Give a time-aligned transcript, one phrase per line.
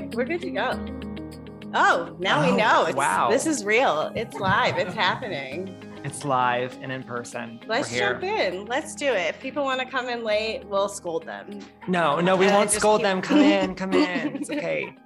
[0.00, 0.14] good.
[0.14, 0.86] We're good to go.
[1.74, 2.86] Oh, now Oh, we know.
[2.86, 3.28] It's, wow.
[3.30, 4.12] This is real.
[4.14, 4.78] It's live.
[4.78, 5.74] It's happening.
[6.04, 7.60] It's live and in person.
[7.66, 8.66] Let's jump in.
[8.66, 9.34] Let's do it.
[9.34, 11.58] If people want to come in late, we'll scold them.
[11.88, 13.20] No, no, we won't scold keep- them.
[13.22, 14.36] Come in, come in.
[14.36, 14.94] It's okay.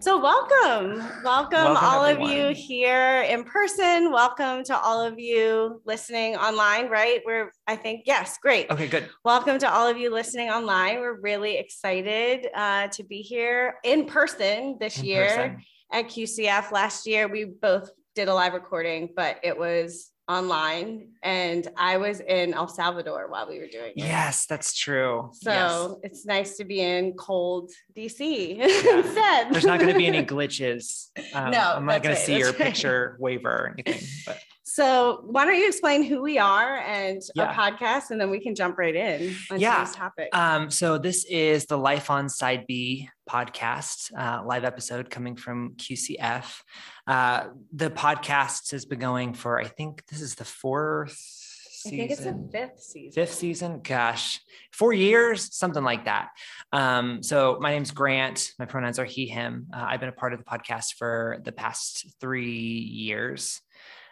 [0.00, 0.96] So, welcome.
[1.22, 4.10] Welcome, Welcome, all of you here in person.
[4.10, 7.20] Welcome to all of you listening online, right?
[7.26, 8.70] We're, I think, yes, great.
[8.70, 9.10] Okay, good.
[9.26, 11.00] Welcome to all of you listening online.
[11.00, 15.64] We're really excited uh, to be here in person this In year person.
[15.92, 16.72] at QCF.
[16.72, 22.20] Last year, we both did a live recording, but it was online, and I was
[22.20, 23.98] in El Salvador while we were doing it.
[23.98, 25.30] Yes, that's true.
[25.34, 25.90] So Yes.
[26.12, 28.20] it's nice to be in cold DC
[28.58, 29.52] instead.
[29.52, 31.08] There's not going to be any glitches.
[31.34, 32.58] Um, No, I'm not going right, to see your right.
[32.58, 34.06] picture waiver or anything.
[34.24, 37.44] But So why don't you explain who we are and Yeah.
[37.46, 39.78] our podcast, and then we can jump right in on Yeah.
[39.80, 40.28] today's topic.
[40.36, 45.74] um, so this is the Life on Side B podcast, uh, live episode coming from
[45.76, 46.62] QCF.
[47.06, 51.98] Uh, the podcast has been going for, I think this is the fourth I season.
[51.98, 53.12] think it's the fifth season.
[53.12, 54.38] fifth season gosh
[54.70, 56.28] four years something like that
[56.74, 60.34] um, so my name's grant my pronouns are he him uh, i've been a part
[60.34, 63.62] of the podcast for the past three years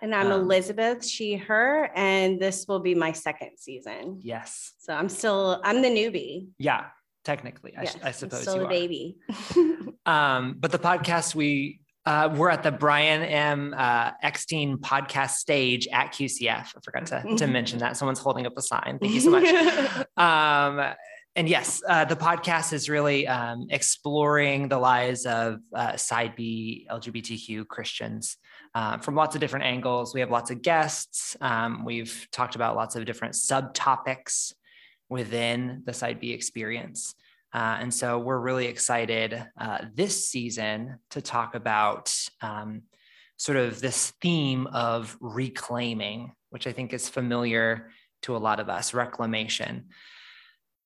[0.02, 4.20] And I'm Um, Elizabeth, she, her, and this will be my second season.
[4.22, 6.48] yes So I'm still, I'm the newbie.
[6.58, 6.86] yeah
[7.24, 9.16] technically i, Yes, I I'm suppose still you a baby.
[10.06, 13.74] um, but the podcast we uh, we're at the Brian M.
[13.76, 16.48] Uh, Eckstein podcast stage at QCF.
[16.74, 17.98] I forgot to, to mention that.
[17.98, 18.98] Someone's holding up a sign.
[18.98, 19.44] Thank you so much.
[20.16, 20.94] um,
[21.38, 26.84] and yes, uh, the podcast is really um, exploring the lives of uh, side B
[26.90, 28.38] LGBTQ Christians
[28.74, 30.12] uh, from lots of different angles.
[30.12, 31.36] We have lots of guests.
[31.40, 34.52] Um, we've talked about lots of different subtopics
[35.08, 37.14] within the side B experience.
[37.54, 42.12] Uh, and so we're really excited uh, this season to talk about
[42.42, 42.82] um,
[43.36, 47.92] sort of this theme of reclaiming, which I think is familiar
[48.22, 49.84] to a lot of us reclamation.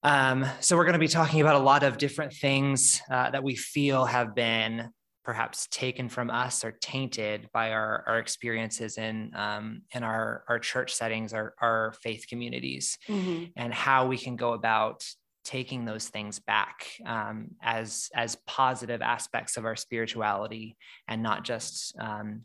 [0.03, 3.43] Um, so we're going to be talking about a lot of different things uh, that
[3.45, 4.91] we feel have been
[5.25, 10.59] perhaps taken from us or tainted by our, our experiences in um, in our our
[10.59, 13.53] church settings, our our faith communities, Mhm.
[13.57, 15.05] and how we can go about
[15.45, 20.77] taking those things back um, as as positive aspects of our spirituality
[21.07, 22.43] and not just um,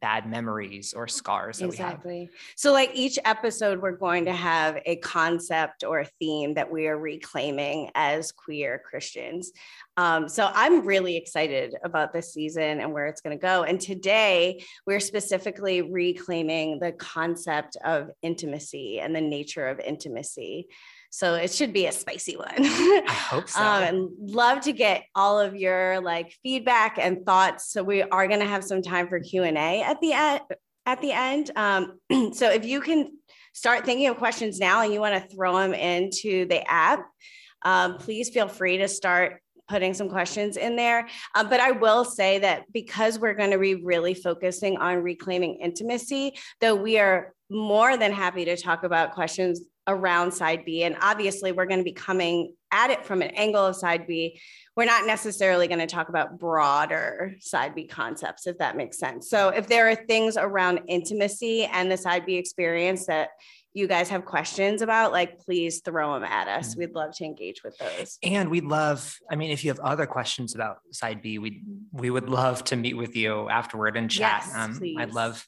[0.00, 1.60] bad memories or scars.
[1.60, 2.30] Exactly.
[2.56, 6.86] So, like each episode, we're going to have a concept or a theme that we
[6.86, 9.52] are reclaiming as queer Christians.
[9.96, 13.64] Um, so, I'm really excited about this season and where it's going to go.
[13.64, 20.68] And today, we're specifically reclaiming the concept of intimacy and the nature of intimacy.
[21.10, 22.48] So, it should be a spicy one.
[22.56, 23.60] I hope so.
[23.60, 27.70] Um, and love to get all of your like feedback and thoughts.
[27.70, 30.40] So we are going to have some time for Q and A at the end.
[30.86, 31.98] At the end, um,
[32.32, 33.10] so if you can
[33.52, 37.06] start thinking of questions now and you want to throw them into the app,
[37.62, 41.08] um, please feel free to start putting some questions in there.
[41.34, 45.56] Uh, but I will say that because we're going to be really focusing on reclaiming
[45.60, 50.84] intimacy, though we are more than happy to talk about questions around side B.
[50.84, 54.38] And obviously, we're going to be coming at it from an angle of side B.
[54.76, 59.28] We're not necessarily going to talk about broader side B concepts, if that makes sense.
[59.28, 63.30] So, if there are things around intimacy and the side B experience that
[63.74, 66.76] you guys have questions about, like please throw them at us.
[66.76, 68.18] We'd love to engage with those.
[68.24, 71.62] and we'd love, I mean, if you have other questions about side B, we
[71.92, 74.42] we would love to meet with you afterward and chat.
[74.46, 74.96] Yes, Um, please.
[74.98, 75.46] I'd love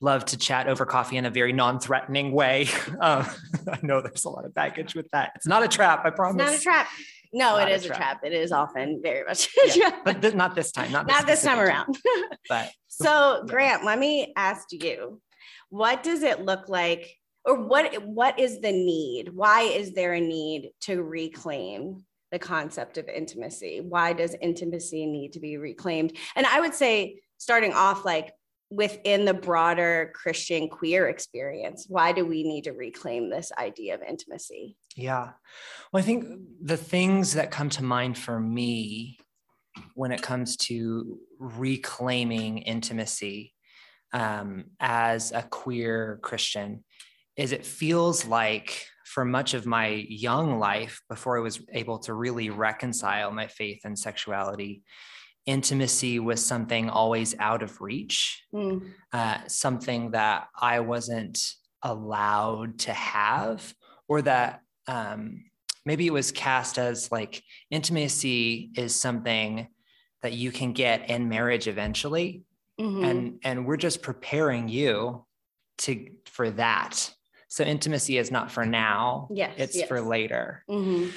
[0.00, 2.68] love to chat over coffee in a very non-threatening way.
[3.00, 3.26] Um,
[3.70, 5.32] I know there's a lot of baggage with that.
[5.36, 6.36] It's not a trap, I It's promise.
[6.50, 6.88] not a trap.
[7.32, 7.98] No, Not it a is a trap.
[7.98, 8.20] trap.
[8.24, 10.04] It is often very much a Yeah, trap.
[10.04, 10.90] but th- not this time.
[10.90, 11.96] Not this, not this time around.
[12.48, 13.44] But So.
[13.46, 15.20] Grant, let me ask you,
[15.68, 19.28] what does it look like, or what what is the need?
[19.34, 23.80] Why is there a need to reclaim the concept of intimacy?
[23.80, 26.14] Why does intimacy need to be reclaimed?
[26.34, 28.32] And I would say, starting off, like
[28.70, 34.02] within the broader Christian queer experience, why do we need to reclaim this idea of
[34.02, 34.76] intimacy?
[34.94, 35.30] Yeah.
[35.92, 36.26] Well, I think
[36.62, 39.18] the things that come to mind for me
[39.94, 43.54] when it comes to reclaiming intimacy
[44.12, 46.84] um, as a queer Christian
[47.36, 52.12] is it feels like for much of my young life, before I was able to
[52.12, 54.82] really reconcile my faith and sexuality,
[55.48, 61.38] intimacy was something always out of reach, Mm, uh, something that I wasn't
[61.82, 63.74] allowed to have,
[64.08, 65.44] or that um,
[65.84, 69.68] maybe it was cast as like intimacy is something
[70.22, 72.42] that you can get in marriage eventually
[72.78, 73.04] mm-hmm.
[73.04, 75.24] and and we're just preparing you
[75.78, 77.10] to for that
[77.48, 79.88] so intimacy is not for now yes it's yes.
[79.88, 81.08] for later mm-hmm.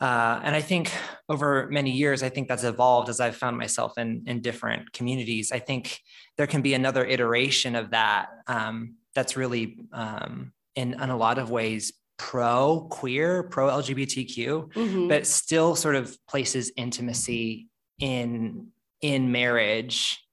[0.00, 0.92] Uh, and i think
[1.28, 5.52] over many years i think that's evolved as i've found myself in in different communities
[5.52, 6.00] i think
[6.36, 11.38] there can be another iteration of that um, that's really um, in, in a lot
[11.38, 15.08] of ways pro queer pro lgbtq mm-hmm.
[15.08, 18.68] but still sort of places intimacy in
[19.02, 20.25] in marriage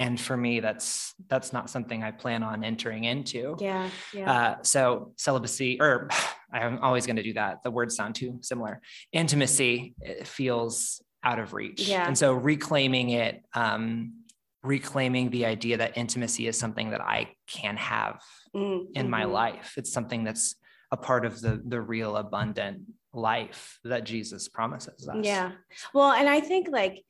[0.00, 4.32] and for me that's that's not something i plan on entering into yeah, yeah.
[4.32, 6.08] Uh, so celibacy or
[6.52, 8.80] i'm always going to do that the words sound too similar
[9.12, 9.94] intimacy
[10.24, 12.06] feels out of reach yeah.
[12.06, 14.14] and so reclaiming it um,
[14.62, 18.20] reclaiming the idea that intimacy is something that i can have
[18.56, 18.90] mm-hmm.
[18.94, 19.32] in my mm-hmm.
[19.32, 20.56] life it's something that's
[20.90, 22.80] a part of the the real abundant
[23.12, 25.52] life that jesus promises us yeah
[25.92, 27.04] well and i think like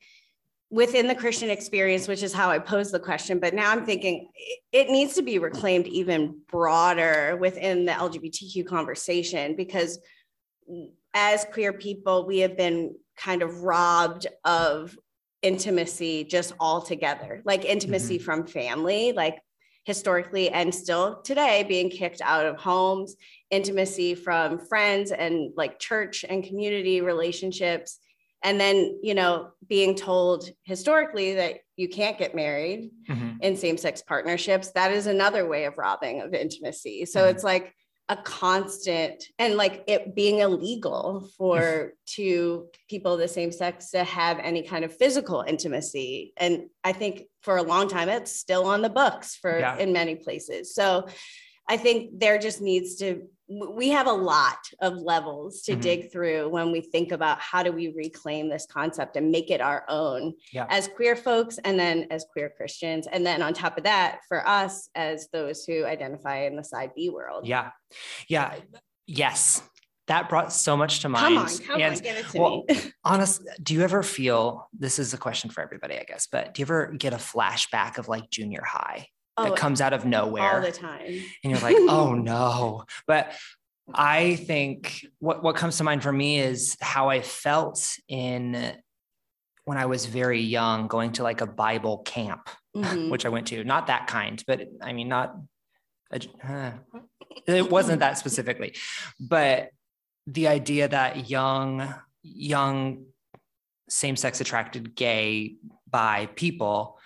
[0.71, 3.39] within the Christian experience, which is how I posed the question.
[3.39, 4.29] But now I'm thinking
[4.71, 9.99] it needs to be reclaimed even broader within the LGBTQ conversation because
[11.13, 14.97] as queer people, we have been kind of robbed of
[15.41, 18.23] intimacy just altogether, like intimacy mm-hmm.
[18.23, 19.39] from family, like
[19.83, 23.17] historically and still today being kicked out of homes,
[23.49, 27.99] intimacy from friends and like church and community relationships
[28.43, 33.41] and then you know being told historically that you can't get married mm-hmm.
[33.41, 37.29] in same-sex partnerships that is another way of robbing of intimacy so mm-hmm.
[37.29, 37.73] it's like
[38.09, 44.03] a constant and like it being illegal for two people of the same sex to
[44.03, 48.65] have any kind of physical intimacy and i think for a long time it's still
[48.65, 49.77] on the books for yeah.
[49.77, 51.07] in many places so
[51.69, 53.21] i think there just needs to
[53.51, 55.81] we have a lot of levels to mm-hmm.
[55.81, 59.61] dig through when we think about how do we reclaim this concept and make it
[59.61, 60.67] our own yeah.
[60.69, 63.07] as queer folks and then as queer Christians.
[63.11, 66.91] And then on top of that, for us as those who identify in the side
[66.95, 67.45] B world.
[67.45, 67.71] Yeah.
[68.27, 68.55] Yeah.
[69.05, 69.61] Yes.
[70.07, 71.23] That brought so much to mind.
[71.23, 72.91] Come on, come and, on, give it to well, me.
[73.03, 76.61] honest, do you ever feel this is a question for everybody, I guess, but do
[76.61, 79.07] you ever get a flashback of like junior high?
[79.37, 81.05] Oh, that comes out of nowhere all the time.
[81.05, 82.83] And you're like, oh no.
[83.07, 83.33] But
[83.93, 88.73] I think what, what comes to mind for me is how I felt in
[89.65, 93.09] when I was very young, going to like a Bible camp, mm-hmm.
[93.09, 93.63] which I went to.
[93.63, 95.35] Not that kind, but I mean, not,
[96.11, 96.71] uh,
[97.47, 98.75] it wasn't that specifically,
[99.19, 99.69] but
[100.27, 101.93] the idea that young,
[102.23, 103.05] young
[103.89, 105.55] same-sex attracted gay
[105.89, 106.97] bi people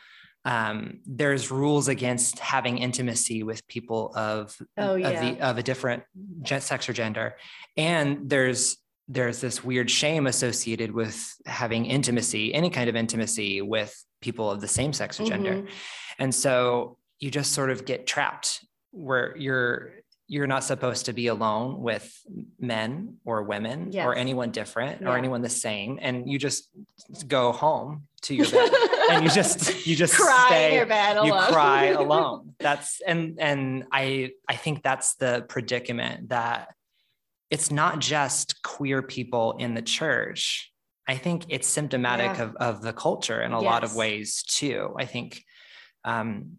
[0.45, 5.09] um, there's rules against having intimacy with people of oh, yeah.
[5.09, 6.03] of, the, of a different
[6.45, 7.35] sex or gender,
[7.75, 8.77] and there's
[9.07, 14.61] there's this weird shame associated with having intimacy, any kind of intimacy with people of
[14.61, 15.67] the same sex or gender, mm-hmm.
[16.19, 19.93] and so you just sort of get trapped where you're
[20.27, 22.11] you're not supposed to be alone with
[22.59, 24.05] men or women yes.
[24.05, 25.09] or anyone different yeah.
[25.09, 26.69] or anyone the same and you just
[27.27, 28.71] go home to your bed
[29.11, 31.27] and you just you just cry stay, in your bed alone.
[31.27, 36.69] you cry alone that's and and i i think that's the predicament that
[37.51, 40.71] it's not just queer people in the church
[41.07, 42.43] i think it's symptomatic yeah.
[42.43, 43.65] of, of the culture in a yes.
[43.65, 45.43] lot of ways too i think
[46.03, 46.57] um,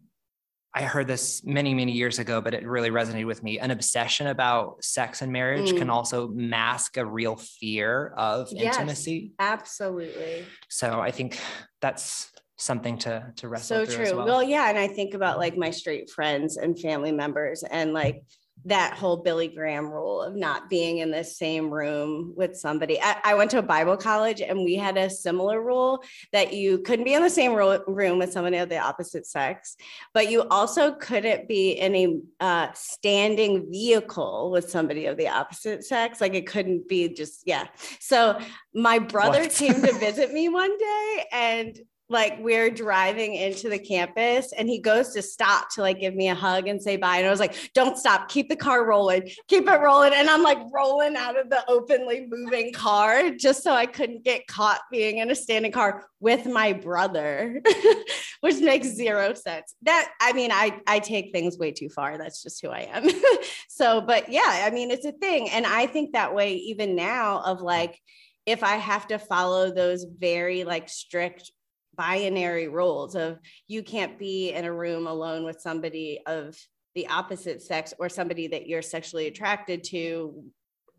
[0.77, 3.59] I heard this many, many years ago, but it really resonated with me.
[3.59, 5.79] An obsession about sex and marriage mm.
[5.79, 9.33] can also mask a real fear of yes, intimacy.
[9.39, 10.45] Absolutely.
[10.69, 11.41] So I think
[11.81, 14.25] that's something to to wrestle so true well.
[14.25, 18.23] well yeah and i think about like my straight friends and family members and like
[18.65, 23.01] that whole Billy Graham rule of not being in the same room with somebody.
[23.01, 26.79] I, I, went to a Bible college and we had a similar rule that you
[26.79, 29.77] couldn't be in the same ro- room with somebody of the opposite sex,
[30.13, 35.85] but you also couldn't be in a uh, standing vehicle with somebody of the opposite
[35.85, 36.21] sex.
[36.21, 37.69] Like it couldn't be just, yeah.
[38.01, 38.41] So
[38.75, 39.53] my brother what?
[39.53, 44.79] came to visit me one day and like we're driving into the campus and he
[44.79, 47.17] goes to stop to like give me a hug and say bye.
[47.17, 50.13] And I was like, don't stop, keep the car rolling, keep it rolling.
[50.15, 54.47] And I'm like rolling out of the openly moving car just so I couldn't get
[54.47, 57.61] caught being in a standing car with my brother,
[58.41, 59.75] which makes zero sense.
[59.83, 62.19] That I mean, I I take things way too far.
[62.19, 63.09] That's just who I am.
[63.69, 65.51] so, but yeah, I mean, it's a thing.
[65.51, 68.01] And I think that way even now of like,
[68.47, 71.51] if I have to follow those very like strict
[71.97, 73.39] binary roles of
[73.69, 76.57] you can't be in a room alone with somebody of
[76.95, 80.45] the opposite sex or somebody that you're sexually attracted to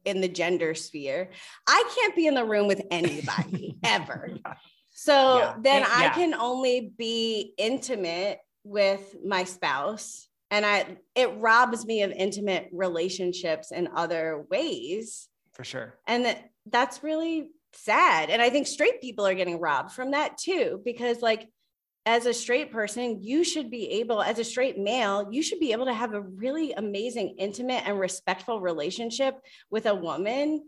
[0.05, 1.29] in the gender sphere.
[1.67, 4.29] I can't be in the room with anybody ever.
[4.91, 5.55] So Yeah.
[5.61, 10.27] then And- I can only be intimate with my spouse.
[10.49, 15.27] And I it robs me of intimate relationships in other ways.
[15.53, 15.95] For sure.
[16.07, 18.29] And that, that's really sad.
[18.29, 21.47] And I think straight people are getting robbed from that too, because like
[22.05, 25.73] as a straight person, you should be able, as a straight male, you should be
[25.73, 29.35] able to have a really amazing, intimate, and respectful relationship
[29.69, 30.63] with a woman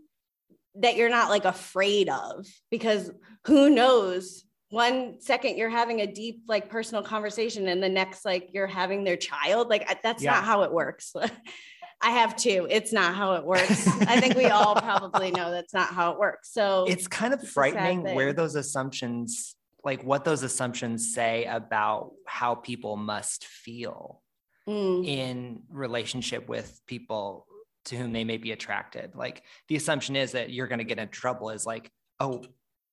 [0.76, 2.46] that you're not like afraid of.
[2.70, 3.10] Because
[3.46, 4.44] who knows?
[4.68, 9.02] One second you're having a deep, like personal conversation, and the next, like you're having
[9.02, 9.68] their child.
[9.68, 10.32] Like that's Yeah.
[10.32, 11.14] not how it works.
[12.02, 12.66] I have two.
[12.70, 13.86] It's not how it works.
[13.86, 16.52] I think we all probably know that's not how it works.
[16.52, 19.54] So It's kind of It's frightening where those assumptions,
[19.84, 24.22] like what those assumptions say about how people must feel
[24.68, 27.46] mm, in relationship with people
[27.86, 29.14] to whom they may be attracted.
[29.14, 32.42] Like the assumption is that you're going to get in trouble is like, oh,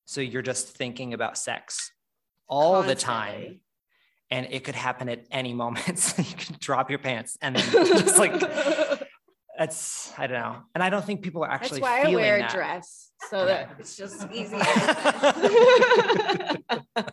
[0.06, 1.92] so you're just thinking about sex
[2.48, 3.60] all the time.
[4.30, 4.30] Constantly.
[4.30, 6.00] And it could happen at any moment.
[6.08, 8.34] So you can drop your pants and then just like
[9.58, 10.58] that's I don't know.
[10.76, 11.82] And I don't think people are actually.
[11.82, 12.52] That's actually why I wear that.
[12.52, 14.56] a dress so that it's just easy.
[14.58, 16.58] access.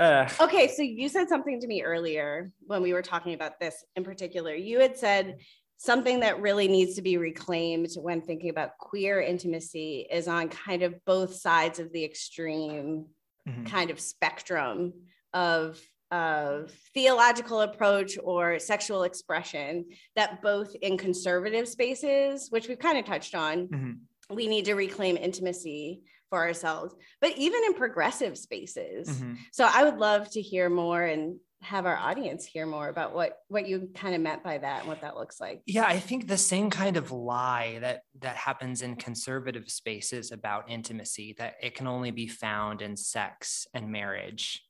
[0.00, 0.30] Ugh.
[0.40, 4.04] okay, so you said something to me earlier when we were talking about this in
[4.04, 4.54] particular.
[4.54, 5.38] You had said
[5.76, 10.82] something that really needs to be reclaimed when thinking about queer intimacy is on kind
[10.82, 13.06] of both sides of the extreme
[13.48, 13.66] Mhm.
[13.66, 14.92] kind of spectrum
[15.34, 15.80] of
[16.10, 19.84] of theological approach or sexual expression
[20.16, 23.98] that both in conservative spaces which we've kind of touched on Mhm.
[24.30, 29.36] we need to reclaim intimacy for ourselves but even in progressive spaces Mhm.
[29.52, 33.36] so i would love to hear more and have our audience hear more about what
[33.48, 36.28] what you kind of meant by that and what that looks like Yeah, I think
[36.28, 41.74] the same kind of lie that that happens in conservative spaces about intimacy that it
[41.74, 44.64] can only be found in sex and marriage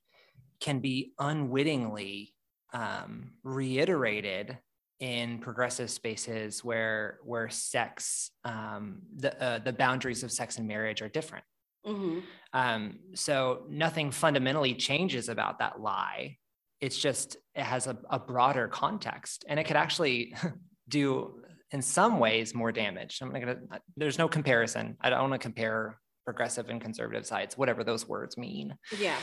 [0.61, 2.35] can be unwittingly
[2.73, 4.59] um, reiterated
[5.01, 11.03] in progressive spaces where where sex um, the uh, the boundaries of sex and marriage
[11.03, 11.45] are different.
[11.87, 12.23] Mhm.
[12.53, 16.37] Um, so nothing fundamentally changes about that lie.
[16.81, 20.35] It's just it has a, a broader context, and it could actually
[20.89, 23.21] do in some ways more damage.
[23.23, 23.59] I'm not gonna.
[23.97, 24.97] There's no comparison.
[25.01, 28.77] I don't want to compare progressive and conservative sides, whatever those words mean.
[28.99, 29.17] yeah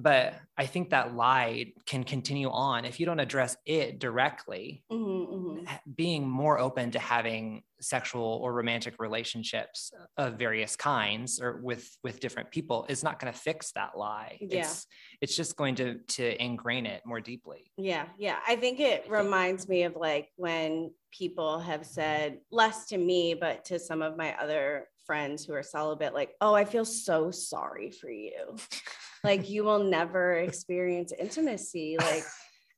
[0.00, 4.84] But I think that lie can continue on if you don't address it directly.
[4.92, 5.80] Mhm, mhm.
[5.96, 12.20] Being more open to having sexual or romantic relationships of various kinds or with with
[12.20, 14.38] different people is not going to fix that lie.
[14.40, 14.60] Yeah.
[14.60, 14.86] It's
[15.20, 17.72] it's just going to to ingrain it more deeply.
[17.76, 18.38] Yeah, yeah.
[18.46, 23.64] I think it reminds me of like when people have said, less to me, but
[23.64, 27.90] to some of my other friends who are celibate, like, oh, I feel so sorry
[27.90, 28.56] for you.
[29.24, 31.96] like, you will never experience intimacy.
[31.98, 32.24] Like,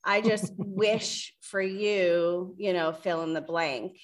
[0.04, 3.98] I just wish for you, you know, fill in the blank.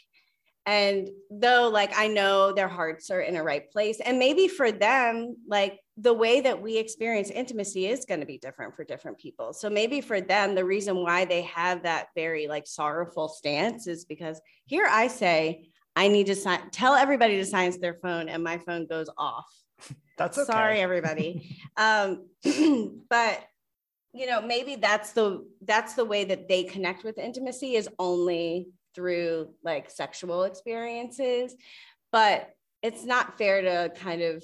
[0.67, 4.73] And though, like, I know their hearts are in a right place, and maybe for
[4.73, 9.19] them, like, the way that we experience intimacy is going to be different for different
[9.19, 9.53] people.
[9.53, 14.05] So maybe for them, the reason why they have that very like sorrowful stance is
[14.05, 18.45] because here I say, I need to sign, tell everybody to silence their phone, and
[18.45, 19.47] my phone goes off.
[20.19, 20.47] That's okay.
[20.47, 21.57] Sorry, everybody.
[21.77, 22.27] um,
[23.11, 23.45] but
[24.13, 28.69] you know, maybe that's the that's the way that they connect with intimacy is only
[28.95, 31.55] through like sexual experiences.
[32.13, 32.51] But
[32.83, 34.43] it's not fair to kind of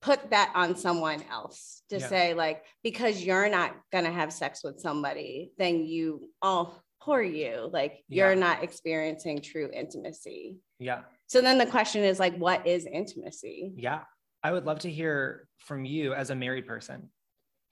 [0.00, 2.06] put that on someone else to Yeah.
[2.08, 7.68] say like because you're not gonna have sex with somebody, then you oh poor you,
[7.70, 10.56] like you're not experiencing true intimacy.
[10.78, 11.02] Yeah.
[11.26, 13.72] So then the question is like, what is intimacy?
[13.76, 14.00] Yeah.
[14.42, 17.10] I would love to hear from you as a married person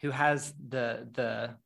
[0.02, 1.56] who has the the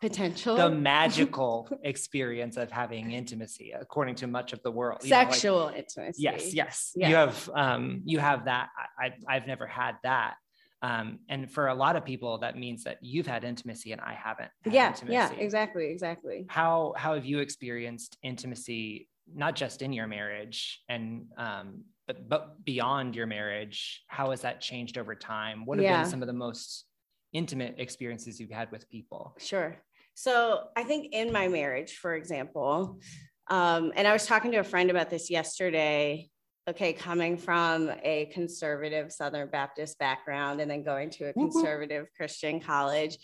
[0.00, 5.02] Potential the magical experience of having intimacy according to much of the world.
[5.02, 6.22] you know, like- sexual intimacy.
[6.22, 6.92] yes, yes.
[6.94, 7.08] Yeah.
[7.08, 8.68] You have um you have that.
[8.98, 10.34] I, I I've never had that.
[10.82, 14.12] Um, and for a lot of people, that means that you've had intimacy and I
[14.12, 14.50] haven't.
[14.64, 15.12] Yeah, intimacy.
[15.14, 16.46] yeah, exactly, exactly.
[16.48, 22.64] How how have you experienced intimacy, not just in your marriage and um, but but
[22.64, 24.04] beyond your marriage?
[24.06, 25.66] How has that changed over time?
[25.66, 26.02] What have Yeah.
[26.02, 26.84] been some of the most
[27.32, 29.36] intimate experiences you've had with people?
[29.38, 29.76] Sure.
[30.14, 33.00] So I think in my marriage, for example,
[33.48, 36.30] um, and I was talking to a friend about this yesterday.
[36.68, 42.58] Okay, coming from a conservative Southern Baptist background and then going to a conservative Christian
[42.58, 43.18] college,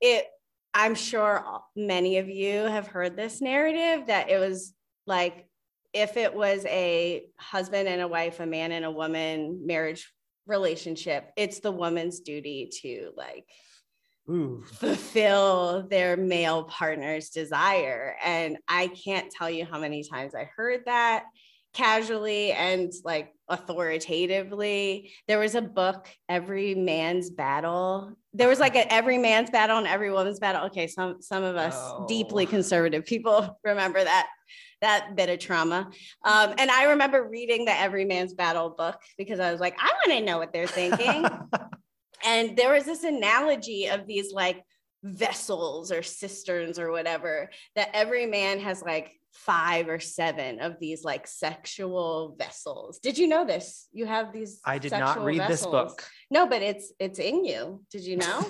[0.00, 0.26] it
[0.72, 4.74] I'm sure many of you have heard this narrative that it was
[5.06, 5.46] like
[5.92, 10.12] if it was a husband and a wife, a man and a woman marriage
[10.46, 13.48] relationship, it's the woman's duty to like
[14.30, 14.62] Ooh.
[14.66, 18.16] fulfill their male partner's desire.
[18.24, 21.24] And I can't tell you how many times I heard that
[21.76, 25.12] casually and like authoritatively.
[25.28, 28.16] There was a book, Every Man's Battle.
[28.32, 30.66] There was like an every man's battle and every woman's battle.
[30.66, 32.06] Okay, some some of us oh.
[32.08, 34.26] deeply conservative people remember that
[34.80, 35.90] that bit of trauma.
[36.24, 39.90] Um, and I remember reading the Every Man's Battle book because I was like, I
[40.06, 41.26] want to know what they're thinking.
[42.24, 44.62] and there was this analogy of these like
[45.02, 51.04] vessels or cisterns or whatever that every man has like five or seven of these
[51.04, 52.98] like sexual vessels.
[52.98, 53.88] Did you know this?
[53.92, 54.60] You have these.
[54.64, 55.60] I did not read vessels.
[55.60, 56.04] this book.
[56.30, 57.82] No, but it's it's in you.
[57.90, 58.46] Did you know?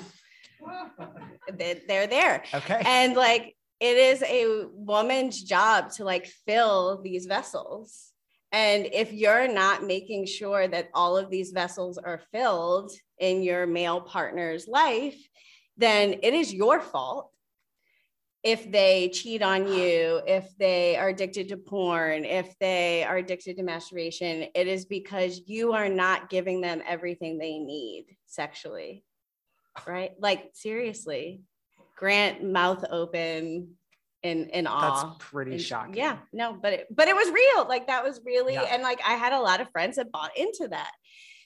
[1.59, 2.42] they're there.
[2.54, 2.83] Okay.
[2.85, 8.12] And like it is a woman's job to like fill these vessels.
[8.52, 13.66] And if you're not making sure that all of these vessels are filled in your
[13.66, 15.16] male partner's life,
[15.76, 17.33] then it is your fault
[18.47, 23.56] if they cheat on you, if they are addicted to porn, if they are addicted
[23.56, 29.02] to masturbation, it is because you are not giving them everything they need sexually.
[29.85, 30.12] Right?
[30.21, 31.40] Like, seriously,
[31.97, 33.76] Grant mouth open
[34.23, 35.05] in in awe.
[35.05, 35.95] That's pretty and, shocking.
[35.95, 37.69] Yeah, no, but it but it was real.
[37.69, 38.69] Like that was really, yeah.
[38.71, 40.91] and like I had a lot of friends that bought into that.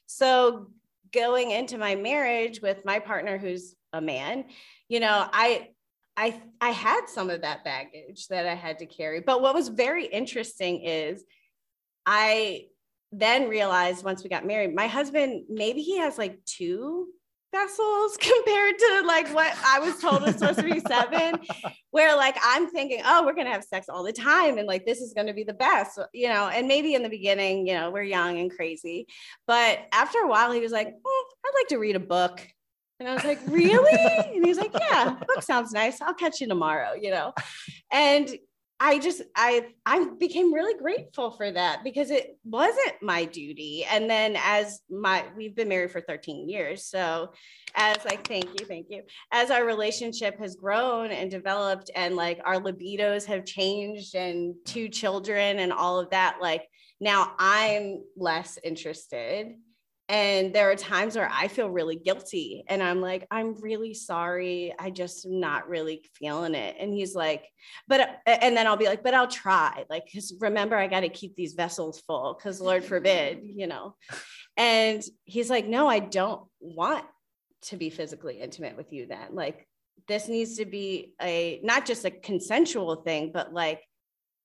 [0.07, 0.71] So
[1.12, 4.45] going into my marriage with my partner who's a man,
[4.88, 5.69] you know, I
[6.16, 9.21] I I had some of that baggage that I had to carry.
[9.21, 11.25] But what was very interesting is
[12.07, 12.66] I
[13.12, 17.09] then realized once we got married, my husband maybe he has like two
[17.52, 21.40] vessels compared to like what I was told was supposed to be seven,
[21.90, 25.00] where like I'm thinking, oh, we're gonna have sex all the time and like this
[25.00, 26.49] is gonna be the best, you know.
[26.49, 29.07] And maybe in the beginning, you know, we're young and crazy,
[29.46, 32.46] but after a while, he was like, mm, I'd like to read a book.
[32.98, 34.35] And I was like, really?
[34.35, 36.03] and he's like, yeah, book sounds nice.
[36.03, 37.33] I'll catch you tomorrow, you know?
[37.90, 38.31] And
[38.83, 43.85] I just I I became really grateful for that because it wasn't my duty.
[43.85, 46.87] And then as my we've been married for 13 years.
[46.87, 47.33] So
[47.75, 49.03] as like thank you, thank you.
[49.33, 54.88] As our relationship has grown and developed and like our libidos have changed and two
[54.88, 56.66] children and all of that, like
[57.01, 59.57] now I'm less interested
[60.11, 64.75] and there are times where I feel really guilty and I'm like, I'm really sorry.
[64.77, 66.75] I just am not really feeling it.
[66.81, 67.46] And he's like,
[67.87, 69.85] but, and then I'll be like, but I'll try.
[69.88, 73.94] Like, cause remember, I got to keep these vessels full because Lord forbid, you know.
[74.57, 77.05] And he's like, no, I don't want
[77.66, 79.29] to be physically intimate with you then.
[79.31, 79.68] Like,
[80.09, 83.81] this needs to be a not just a consensual thing, but like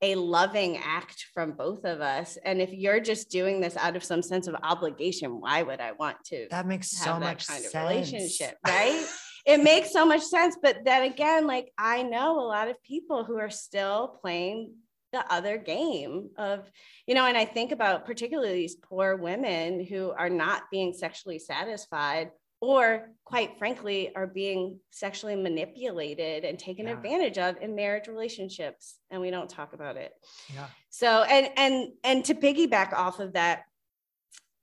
[0.01, 2.37] a loving act from both of us.
[2.43, 5.93] And if you're just doing this out of some sense of obligation, why would I
[5.93, 6.47] want to?
[6.51, 7.73] That makes so that much kind sense.
[7.73, 9.05] of relationship, right?
[9.45, 10.57] it makes so much sense.
[10.61, 14.73] But then again, like I know a lot of people who are still playing
[15.13, 16.69] the other game of,
[17.07, 21.39] you know, and I think about particularly these poor women who are not being sexually
[21.39, 26.93] satisfied or quite frankly are being sexually manipulated and taken yeah.
[26.93, 30.13] advantage of in marriage relationships and we don't talk about it.
[30.53, 30.67] Yeah.
[30.89, 33.63] So and and and to piggyback off of that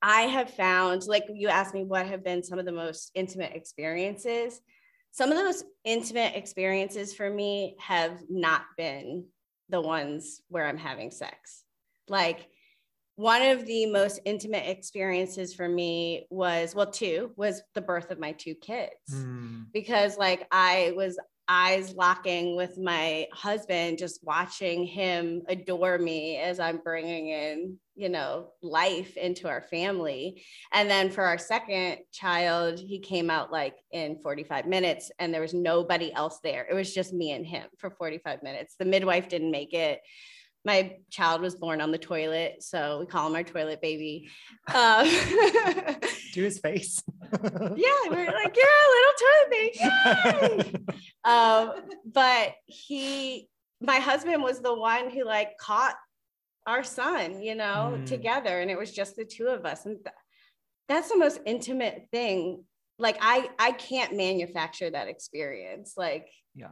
[0.05, 3.53] i have found like you asked me what have been some of the most intimate
[3.55, 4.61] experiences.
[5.15, 9.27] Some of the most intimate experiences for me have not been
[9.69, 11.63] the ones where i'm having sex.
[12.09, 12.49] Like
[13.23, 18.19] one of the most intimate experiences for me was well two was the birth of
[18.19, 18.93] my two kids.
[19.11, 19.67] Mm.
[19.73, 26.59] because like i was eyes locking with my husband just watching him adore me as
[26.59, 30.43] i'm bringing in you know life into our family.
[30.73, 35.43] And then for our second child he came out like in 45 minutes and there
[35.43, 36.67] was nobody else there.
[36.69, 38.77] It was just me and him for 45 minutes.
[38.79, 40.01] The midwife didn't make it
[40.65, 44.29] my child was born on the toilet, so we call him our toilet baby.
[44.73, 45.07] Um,
[46.33, 47.03] Do his face.
[47.33, 50.87] yeah, we're like, you're a little toilet baby.
[51.25, 51.73] um,
[52.05, 53.49] but he,
[53.81, 55.97] my husband was the one who like caught
[56.67, 58.07] our son, you know, mm.
[58.07, 60.15] together, and it was just the two of us, and th-
[60.89, 62.65] that's the most intimate thing.
[62.99, 65.95] Like I, I can't manufacture that experience.
[65.97, 66.69] Like, yeah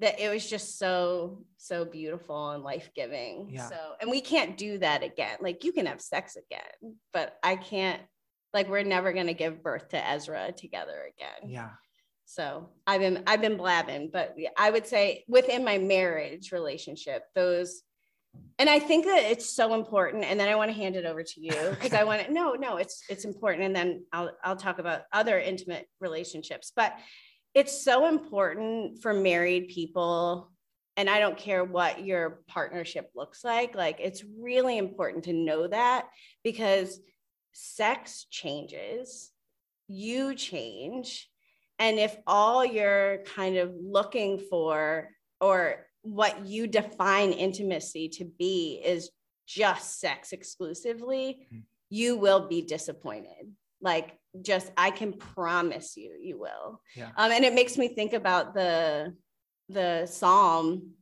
[0.00, 3.68] that it was just so so beautiful and life-giving yeah.
[3.68, 7.56] so and we can't do that again like you can have sex again but i
[7.56, 8.00] can't
[8.54, 11.70] like we're never going to give birth to ezra together again yeah
[12.24, 17.82] so i've been i've been blabbing but i would say within my marriage relationship those
[18.58, 20.24] and I think that it's so important.
[20.24, 22.54] And then I want to hand it over to you because I want to no,
[22.54, 23.64] no, it's it's important.
[23.64, 26.72] And then I'll I'll talk about other intimate relationships.
[26.74, 26.96] But
[27.54, 30.50] it's so important for married people.
[30.96, 33.74] And I don't care what your partnership looks like.
[33.74, 36.06] Like it's really important to know that
[36.42, 37.00] because
[37.52, 39.30] sex changes,
[39.86, 41.28] you change.
[41.78, 45.08] And if all you're kind of looking for
[45.40, 49.10] or what you define intimacy to be is
[49.46, 51.60] just sex exclusively, mm-hmm.
[51.90, 53.52] you will be disappointed.
[53.80, 56.80] Like, just I can promise you, you will.
[56.94, 57.10] Yeah.
[57.16, 59.14] Um, and it makes me think about the
[59.68, 60.92] the psalm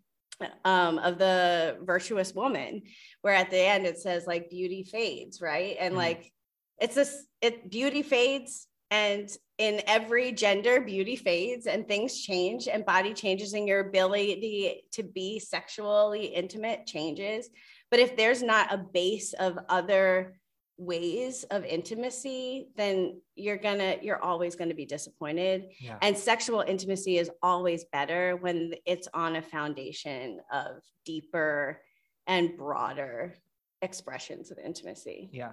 [0.64, 2.82] um, of the virtuous woman,
[3.22, 5.76] where at the end it says like beauty fades, right?
[5.78, 5.98] And mm-hmm.
[5.98, 6.32] like
[6.78, 12.84] it's this, it beauty fades, and in every gender, beauty fades and things change, and
[12.84, 17.48] body changes, and your ability to be sexually intimate changes.
[17.90, 20.38] But if there's not a base of other
[20.78, 25.70] ways of intimacy, then you're gonna, you're always gonna be disappointed.
[25.80, 25.98] Yeah.
[26.02, 31.80] And sexual intimacy is always better when it's on a foundation of deeper
[32.26, 33.34] and broader
[33.82, 35.30] expressions of intimacy.
[35.32, 35.52] Yeah.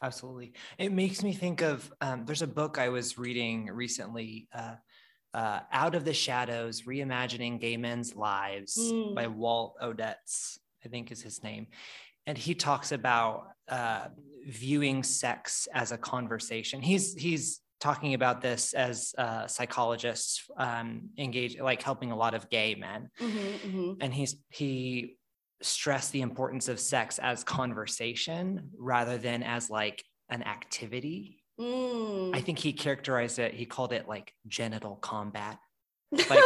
[0.00, 0.52] Absolutely.
[0.78, 4.74] It makes me think of um, there's a book I was reading recently, uh,
[5.32, 9.14] uh, Out of the Shadows Reimagining Gay Men's Lives mm.
[9.14, 11.68] by Walt odets I think is his name.
[12.26, 14.08] And he talks about uh,
[14.46, 16.82] viewing sex as a conversation.
[16.82, 22.48] He's, he's talking about this as a psychologist um, engaged, like helping a lot of
[22.48, 23.10] gay men.
[23.20, 23.92] Mm-hmm, mm-hmm.
[24.00, 25.16] And he's, he
[25.62, 31.42] stressed the importance of sex as conversation rather than as like an activity.
[31.60, 32.34] Mm.
[32.34, 35.58] I think he characterized it, he called it like genital combat.
[36.12, 36.44] Like,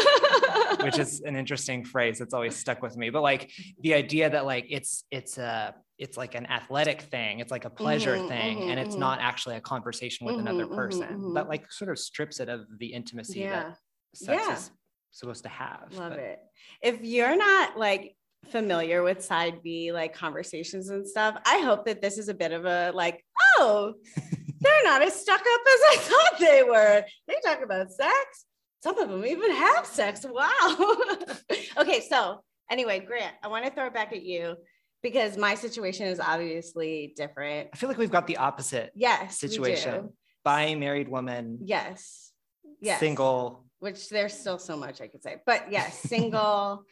[0.85, 3.51] which is an interesting phrase that's always stuck with me but like
[3.81, 7.71] the idea that like it's it's a it's like an athletic thing it's like a
[7.71, 9.01] pleasure mm-hmm, thing mm-hmm, and it's mm-hmm.
[9.01, 11.35] not actually a conversation with mm-hmm, another mm-hmm, person mm-hmm.
[11.35, 13.63] that like sort of strips it of the intimacy yeah.
[13.63, 13.79] that
[14.15, 14.55] sex yeah.
[14.55, 14.71] is
[15.11, 16.19] supposed to have love but.
[16.19, 16.39] it
[16.83, 18.17] if you're not like
[18.51, 22.53] familiar with side B like conversations and stuff, I hope that this is a bit
[22.53, 23.25] of a like,
[23.59, 23.95] oh,
[24.61, 27.05] they're not as stuck up as I thought they were.
[27.27, 28.45] They talk about sex.
[28.83, 30.25] Some of them even have sex.
[30.29, 30.97] Wow.
[31.79, 34.57] okay, so anyway, Grant, I want to throw it back at you
[35.03, 37.71] because my situation is obviously different.
[37.73, 40.11] I feel like we've got the opposite yes, situation.
[40.45, 41.59] Bi married woman.
[41.63, 42.33] Yes.
[42.81, 43.01] Yes.
[43.01, 43.65] Single.
[43.79, 45.37] Which there's still so much I could say.
[45.45, 46.85] But yes, single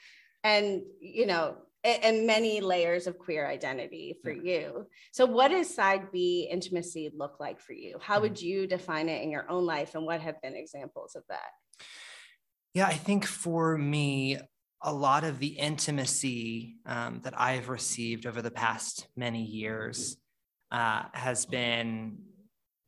[0.42, 4.86] and you know and many layers of queer identity for you.
[5.12, 7.98] So, what does side B intimacy look like for you?
[8.00, 8.46] How would mm-hmm.
[8.46, 11.50] you define it in your own life, and what have been examples of that?
[12.72, 14.38] Yeah, I think for me,
[14.84, 20.18] a lot of the intimacy um, that I've received over the past many years
[20.70, 22.18] uh, has been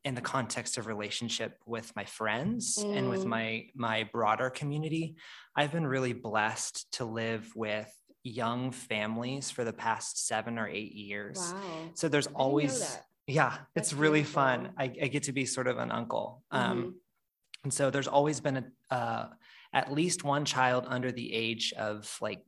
[0.05, 2.97] in the context of relationship with my friends mm.
[2.97, 3.29] and with mm.
[3.29, 5.17] my my broader community
[5.57, 10.93] i've been really blessed to live with young families for the past seven or eight
[10.93, 11.91] years wow.
[11.95, 14.43] so there's always yeah That's it's really beautiful.
[14.43, 16.71] fun I, I, get to be sort of an uncle um, mm-hmm.
[16.71, 16.95] um,
[17.65, 19.27] and so there's always been a uh,
[19.77, 22.41] at least one child under the age of like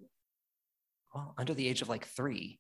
[1.15, 2.59] well under the age of like three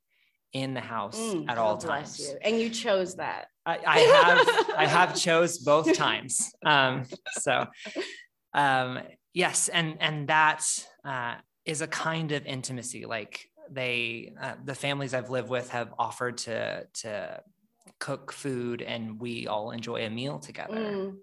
[0.52, 2.20] in the house mm, at all times.
[2.20, 2.38] You.
[2.42, 3.46] And you chose that.
[3.64, 6.52] I, I have I have chose both times.
[6.64, 7.66] Um, so
[8.52, 9.00] um,
[9.32, 10.62] yes, and and that
[11.02, 13.06] uh, is a kind of intimacy.
[13.06, 17.40] Like they, uh, the families I've lived with have offered to to
[17.98, 20.76] cook food, and we all enjoy a meal together.
[20.76, 21.16] Mm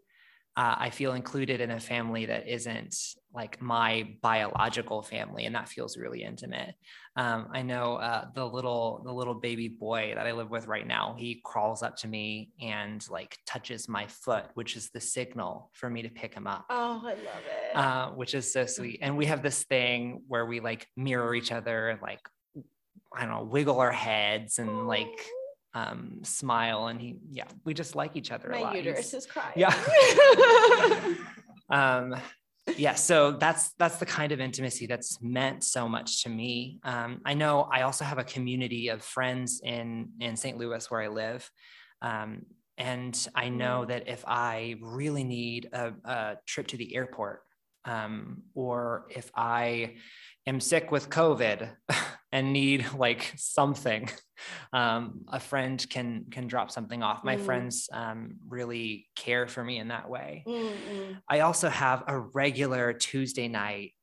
[0.58, 2.96] uh, I feel included in a family that isn't
[3.34, 6.76] like my biological family, and that feels really intimate.
[7.18, 10.88] Um, I know uh, the little the little baby boy that I live with right
[10.88, 11.16] now.
[11.18, 15.90] He crawls up to me and like touches my foot, which is the signal for
[15.90, 16.66] me to pick him up.
[16.70, 17.76] Oh, I love it.
[17.76, 19.00] Uh, which is so sweet.
[19.02, 22.22] And we have this thing where we like mirror each other and like
[23.14, 25.20] I don't know, wiggle our heads and like
[25.76, 28.76] um, smile and he yeah we just like each other My a lot.
[28.76, 29.54] uterus He's, is crying.
[29.56, 29.74] Yeah.
[31.70, 32.16] um,
[32.78, 36.80] yeah, so that's that's the kind of intimacy that's meant so much to me.
[36.84, 40.58] Um, I know I also have a community of friends in in St.
[40.58, 41.50] Louis where I live.
[42.02, 42.46] Um,
[42.78, 43.88] and I know mm.
[43.90, 47.42] that if I really need a, a trip to the airport,
[47.86, 49.96] um, or if I
[50.48, 51.70] am sick with COVID
[52.32, 54.10] and need like something,
[54.74, 57.24] um, a friend can can drop something off.
[57.24, 57.46] My mm.
[57.46, 60.44] friends um, really care for me in that way.
[60.48, 61.20] Mm-mm.
[61.30, 63.94] I also have a regular Tuesday night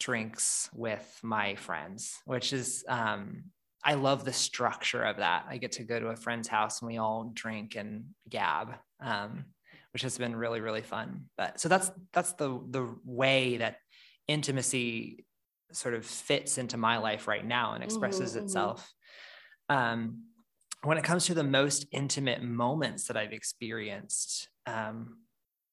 [0.00, 3.44] drinks with my friends, which is um,
[3.84, 5.44] I love the structure of that.
[5.48, 9.44] I get to go to a friend's house and we all drink and gab, um,
[9.92, 11.26] which has been really really fun.
[11.36, 13.76] But so that's that's the the way that
[14.28, 15.24] intimacy
[15.76, 18.92] sort of fits into my life right now and expresses mm-hmm, itself.
[19.68, 20.24] Um,
[20.84, 25.18] when it comes to the most intimate moments that I've experienced, um,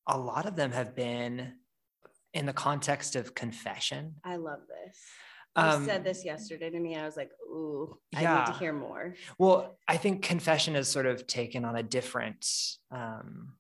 [0.08, 1.54] a lot of them have been
[2.34, 4.16] in the context of confession.
[4.24, 4.98] I love this.
[5.58, 6.96] You um, said this yesterday to me.
[6.96, 8.40] I was like, ooh, I yeah.
[8.40, 9.16] need to hear more.
[9.40, 12.48] Well, I think confession is sort of taken on a different
[12.92, 13.54] um,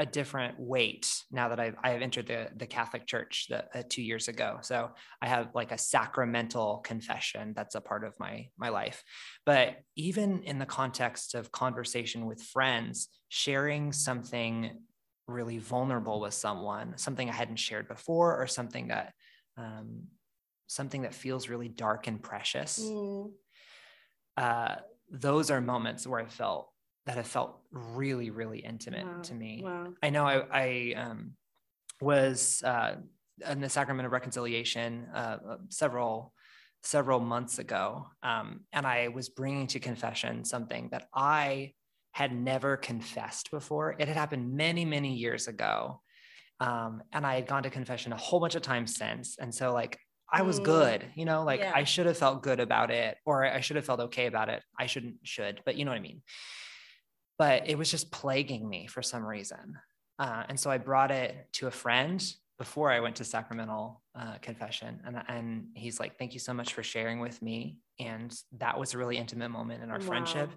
[0.00, 3.82] a different weight now that I've, I have entered the, the Catholic Church the, uh,
[3.86, 4.58] two years ago.
[4.62, 9.04] So I have like a sacramental confession that's a part of my my life.
[9.44, 14.80] But even in the context of conversation with friends, sharing something
[15.28, 19.12] really vulnerable with someone, something I hadn't shared before, or something that
[19.58, 20.04] um,
[20.66, 22.80] something that feels really dark and precious.
[22.80, 23.32] Mm.
[24.38, 24.76] Uh,
[25.10, 26.70] those are moments where I felt
[27.10, 29.20] that have felt really, really intimate wow.
[29.20, 29.62] to me.
[29.64, 29.88] Wow.
[30.00, 31.32] I know I, I um,
[32.00, 32.94] was uh,
[33.50, 35.38] in the Sacrament of Reconciliation uh,
[35.70, 36.32] several
[36.84, 41.72] several months ago, um, and I was bringing to confession something that I
[42.12, 43.96] had never confessed before.
[43.98, 46.00] It had happened many, many years ago,
[46.60, 49.36] um, and I had gone to confession a whole bunch of times since.
[49.36, 49.98] And so, like,
[50.32, 50.64] I was mm.
[50.64, 51.72] good, you know, like yeah.
[51.74, 54.62] I should have felt good about it, or I should have felt okay about it.
[54.78, 56.22] I shouldn't, should, but you know what I mean
[57.40, 59.78] but it was just plaguing me for some reason.
[60.18, 62.22] Uh, and so I brought it to a friend
[62.58, 65.00] before I went to sacramental uh, confession.
[65.06, 67.78] And, and he's like, thank you so much for sharing with me.
[67.98, 70.04] And that was a really intimate moment in our wow.
[70.04, 70.50] friendship.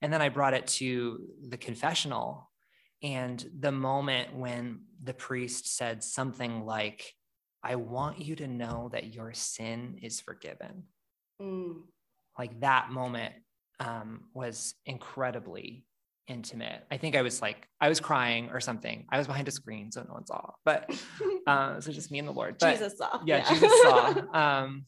[0.00, 1.18] And then I brought it to
[1.50, 2.50] the confessional.
[3.02, 7.12] And the moment when the priest said something like,
[7.62, 10.84] I want you to know that your sin is forgiven.
[11.42, 11.82] Mm.
[12.38, 13.34] Like that moment
[13.80, 15.84] um, was incredibly
[16.28, 16.84] intimate.
[16.90, 19.06] I think I was like, I was crying or something.
[19.10, 20.90] I was behind a screen, so no one saw, but
[21.46, 22.56] uh, so just me and the Lord.
[22.58, 23.20] But, Jesus saw.
[23.24, 23.48] Yeah, yeah.
[23.48, 24.14] Jesus saw.
[24.32, 24.86] Um,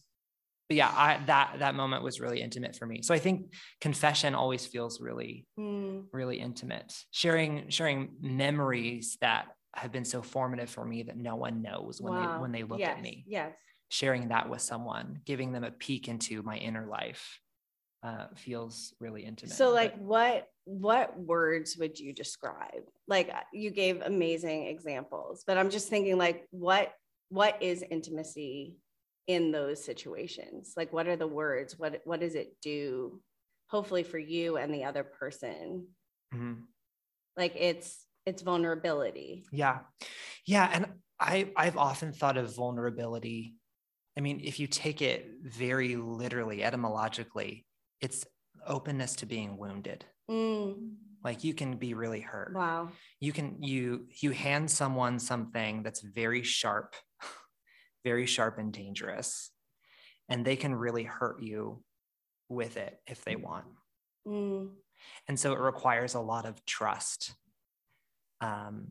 [0.68, 3.02] but yeah, I, that that moment was really intimate for me.
[3.02, 6.04] So I think confession always feels really, mm.
[6.10, 6.94] really intimate.
[7.10, 12.14] Sharing sharing memories that have been so formative for me that no one knows when
[12.14, 12.36] wow.
[12.36, 12.96] they when they look yes.
[12.96, 13.24] at me.
[13.26, 13.52] Yes.
[13.90, 17.40] Sharing that with someone, giving them a peek into my inner life
[18.04, 19.54] uh, feels really intimate.
[19.54, 22.82] So, like, but, what what words would you describe?
[23.06, 26.92] Like, uh, you gave amazing examples, but I'm just thinking, like, what
[27.30, 28.76] what is intimacy
[29.26, 30.74] in those situations?
[30.76, 31.78] Like, what are the words?
[31.78, 33.20] What what does it do?
[33.68, 35.88] Hopefully, for you and the other person.
[36.34, 36.62] Mm-hmm.
[37.36, 39.44] Like, it's it's vulnerability.
[39.52, 39.80] Yeah,
[40.46, 40.86] yeah, and
[41.20, 43.54] I I've often thought of vulnerability
[44.16, 47.66] I mean, if you take it very literally, etymologically,
[48.00, 48.24] it's
[48.66, 50.04] openness to being wounded.
[50.30, 50.94] Mm.
[51.22, 52.54] Like you can be really hurt.
[52.54, 52.90] Wow.
[53.20, 56.94] You can you you hand someone something that's very sharp,
[58.04, 59.50] very sharp and dangerous,
[60.28, 61.82] and they can really hurt you
[62.48, 63.64] with it if they want.
[64.26, 64.70] Mm.
[65.28, 67.34] And so it requires a lot of trust.
[68.40, 68.88] Um,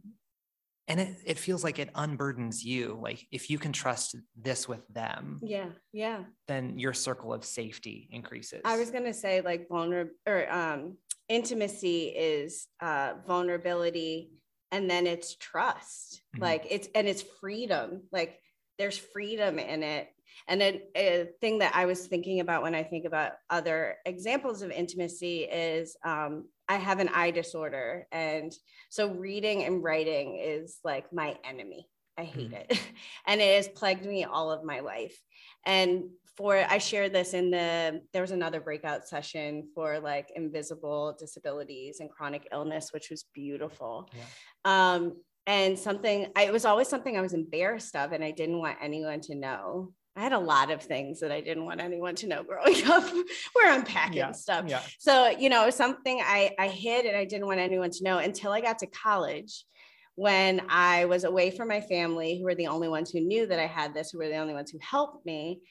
[0.87, 4.85] and it, it feels like it unburdens you like if you can trust this with
[4.89, 6.19] them yeah yeah.
[6.47, 8.61] then your circle of safety increases.
[8.65, 10.97] I was going to say like vulnerable or um
[11.29, 14.31] intimacy is uh vulnerability
[14.73, 16.21] and then it's trust.
[16.35, 16.43] Mm-hmm.
[16.43, 18.01] like it's and it's freedom.
[18.11, 18.39] Like
[18.79, 20.09] there's freedom in it
[20.47, 24.61] and a, a, thing that I was thinking about when I think about other examples
[24.61, 28.07] of intimacy is um, I have an eye disorder.
[28.11, 28.53] And
[28.89, 31.87] so reading and writing is like my enemy.
[32.17, 32.69] I hate mm.
[32.69, 32.79] it.
[33.27, 35.17] and it has plagued me all of my life.
[35.65, 36.03] And
[36.37, 41.99] for, I shared this in the, there was another breakout session for like invisible disabilities
[41.99, 44.09] and chronic illness, which was beautiful.
[44.13, 44.23] Yeah.
[44.93, 45.13] Um,
[45.45, 48.77] and something, I, it was always something I was embarrassed of and I didn't want
[48.81, 49.93] anyone to know.
[50.15, 53.03] I had a lot of things that I didn't want anyone to know growing up.
[53.55, 54.65] We're unpacking yeah, stuff.
[54.67, 54.81] Yeah.
[54.99, 58.51] So, you know, something I, I hid and I didn't want anyone to know until
[58.51, 59.65] I got to college
[60.15, 63.59] when I was away from my family, who were the only ones who knew that
[63.59, 65.61] I had this, who were the only ones who helped me.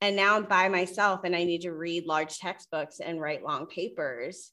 [0.00, 3.66] And now I'm by myself and I need to read large textbooks and write long
[3.66, 4.52] papers.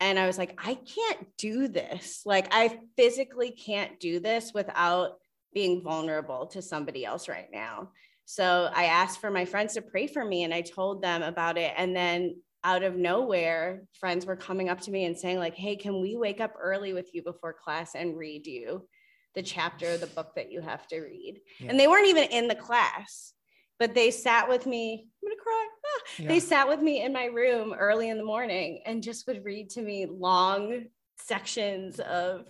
[0.00, 2.22] And I was like, I can't do this.
[2.24, 5.18] Like, I physically can't do this without
[5.52, 7.90] being vulnerable to somebody else right now.
[8.30, 11.58] So I asked for my friends to pray for me and I told them about
[11.58, 11.72] it.
[11.76, 15.74] And then out of nowhere, friends were coming up to me and saying, like, hey,
[15.74, 18.86] can we wake up early with you before class and read you
[19.34, 21.40] the chapter of the book that you have to read?
[21.58, 21.70] Yeah.
[21.70, 23.32] And they weren't even in the class,
[23.80, 25.08] but they sat with me.
[25.20, 25.66] I'm gonna cry.
[25.84, 26.00] Ah.
[26.18, 26.28] Yeah.
[26.28, 29.70] They sat with me in my room early in the morning and just would read
[29.70, 30.84] to me long
[31.18, 32.46] sections of,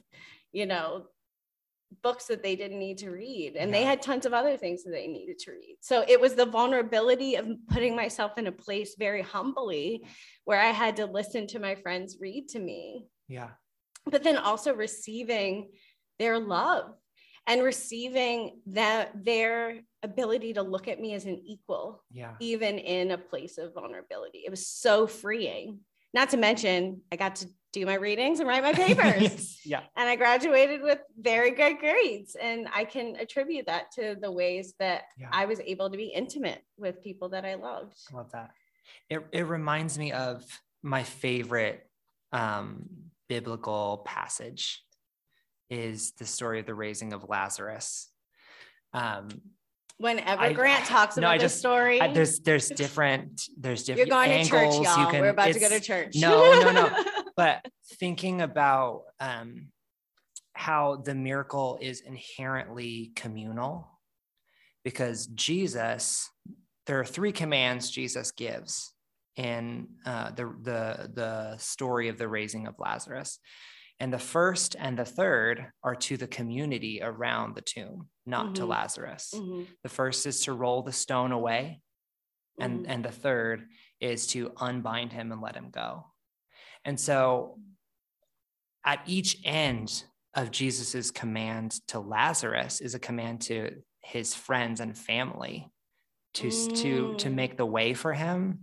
[0.53, 1.07] you know,
[2.03, 3.79] books that they didn't need to read and yeah.
[3.79, 5.76] they had tons of other things that they needed to read.
[5.81, 10.05] So it was the vulnerability of putting myself in a place very humbly
[10.44, 13.07] where i had to listen to my friends read to me.
[13.29, 13.50] Yeah.
[14.07, 15.70] But then also receiving
[16.18, 16.94] their love
[17.46, 22.35] and receiving that their ability to look at me as an equal yeah.
[22.40, 24.42] even in a place of vulnerability.
[24.46, 25.81] It was so freeing.
[26.14, 29.23] Not to mention i got to do my readings and write my papers.
[29.23, 29.67] yes.
[29.67, 29.81] Yeah.
[29.97, 32.37] And I graduated with very good grades.
[32.41, 35.29] And I can attribute that to the ways that yeah.
[35.33, 37.97] I was able to be intimate with people that I loved.
[38.13, 38.51] I love that.
[39.09, 40.45] It, it reminds me of
[40.83, 41.89] my favorite
[42.33, 42.89] um,
[43.29, 44.83] biblical passage
[45.69, 48.09] is the story of the raising of Lazarus.
[48.93, 49.29] Um,
[49.99, 54.09] Whenever I, Grant talks about no, this story, I, there's there's different there's different.
[54.09, 54.79] You're going angles.
[54.79, 55.11] to church, y'all.
[55.11, 56.17] Can, We're about to go to church.
[56.17, 56.89] No, no, no.
[57.40, 57.64] but
[57.98, 59.68] thinking about um,
[60.53, 63.88] how the miracle is inherently communal,
[64.85, 66.29] because Jesus,
[66.85, 68.92] there are three commands Jesus gives
[69.37, 73.38] in uh, the the the story of the raising of Lazarus.
[74.00, 78.55] And the first and the third are to the community around the tomb, not mm-hmm.
[78.55, 79.33] to Lazarus.
[79.35, 79.62] Mm-hmm.
[79.83, 81.81] The first is to roll the stone away,
[82.59, 82.92] and, mm-hmm.
[82.92, 83.66] and the third
[83.98, 86.05] is to unbind him and let him go.
[86.85, 87.59] And so
[88.85, 94.97] at each end of Jesus's command to Lazarus is a command to his friends and
[94.97, 95.71] family
[96.35, 96.77] to, mm.
[96.77, 97.35] to, to mm.
[97.35, 98.61] make the way for him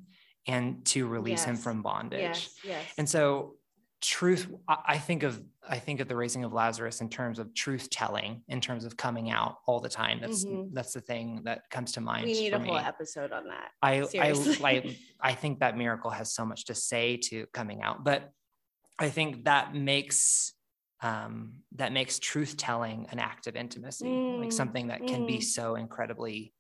[0.47, 1.45] and to release yes.
[1.45, 2.21] him from bondage.
[2.21, 2.86] Yes, yes.
[2.97, 3.56] And so
[3.99, 7.89] truth i think of i think of the raising of lazarus in terms of truth
[7.89, 10.71] telling in terms of coming out all the time that's mm-hmm.
[10.71, 12.67] that's the thing that comes to mind we need a me.
[12.67, 16.75] whole episode on that i I, I i think that miracle has so much to
[16.75, 18.29] say to coming out but
[18.99, 20.53] i think that makes
[21.01, 24.39] um that makes truth telling an act of intimacy mm.
[24.39, 25.27] like something that can mm.
[25.27, 26.53] be so incredibly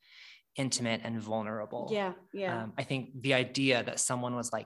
[0.55, 4.65] intimate and vulnerable yeah yeah um, i think the idea that someone was like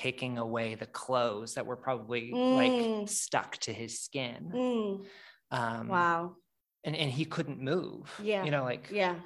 [0.00, 2.56] taking away the clothes that were probably mm.
[2.56, 4.50] like stuck to his skin.
[4.54, 5.04] Mm.
[5.50, 6.36] Um, wow.
[6.84, 8.10] And, and he couldn't move.
[8.22, 8.44] Yeah.
[8.44, 9.16] You know, like, yeah.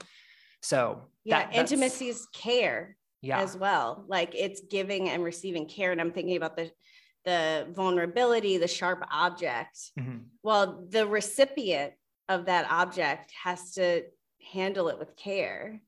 [0.63, 3.41] So, yeah, that, intimacy is care yeah.
[3.41, 4.05] as well.
[4.09, 5.93] Like it's giving and receiving care.
[5.93, 6.73] And I'm thinking about the,
[7.25, 9.79] the vulnerability, the sharp object.
[9.97, 10.19] Mm-hmm.
[10.43, 11.93] Well, the recipient
[12.29, 14.03] of that object has to
[14.53, 15.81] handle it with care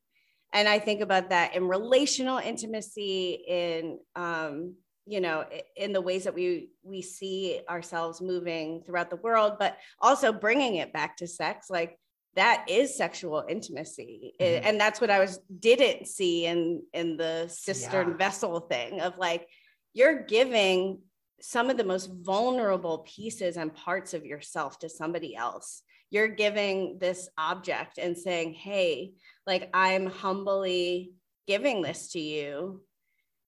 [0.52, 4.74] and I think about that in relational intimacy, in um,
[5.06, 5.44] you know,
[5.76, 10.76] in the ways that we we see ourselves moving throughout the world, but also bringing
[10.76, 11.98] it back to sex, like
[12.34, 14.66] that is sexual intimacy, mm-hmm.
[14.66, 18.16] and that's what I was didn't see in in the cistern yeah.
[18.16, 19.48] vessel thing of like
[19.94, 21.00] you're giving
[21.40, 26.98] some of the most vulnerable pieces and parts of yourself to somebody else you're giving
[26.98, 29.12] this object and saying, Hey,
[29.46, 31.12] like I'm humbly
[31.46, 32.82] giving this to you.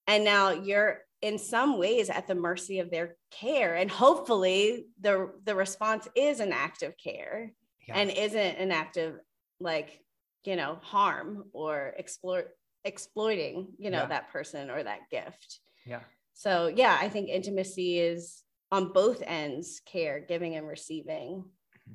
[0.06, 3.74] And now you're in some ways at the mercy of their care.
[3.74, 7.52] And hopefully the, the response is an act of care
[7.86, 7.96] yeah.
[7.96, 9.14] and isn't an act of
[9.60, 10.00] like,
[10.44, 12.44] you know, harm or explore,
[12.84, 14.06] exploiting, you know, yeah.
[14.06, 15.58] that person or that gift.
[15.84, 16.00] Yeah.
[16.34, 21.44] So yeah, I think intimacy is on both ends, care, giving and receiving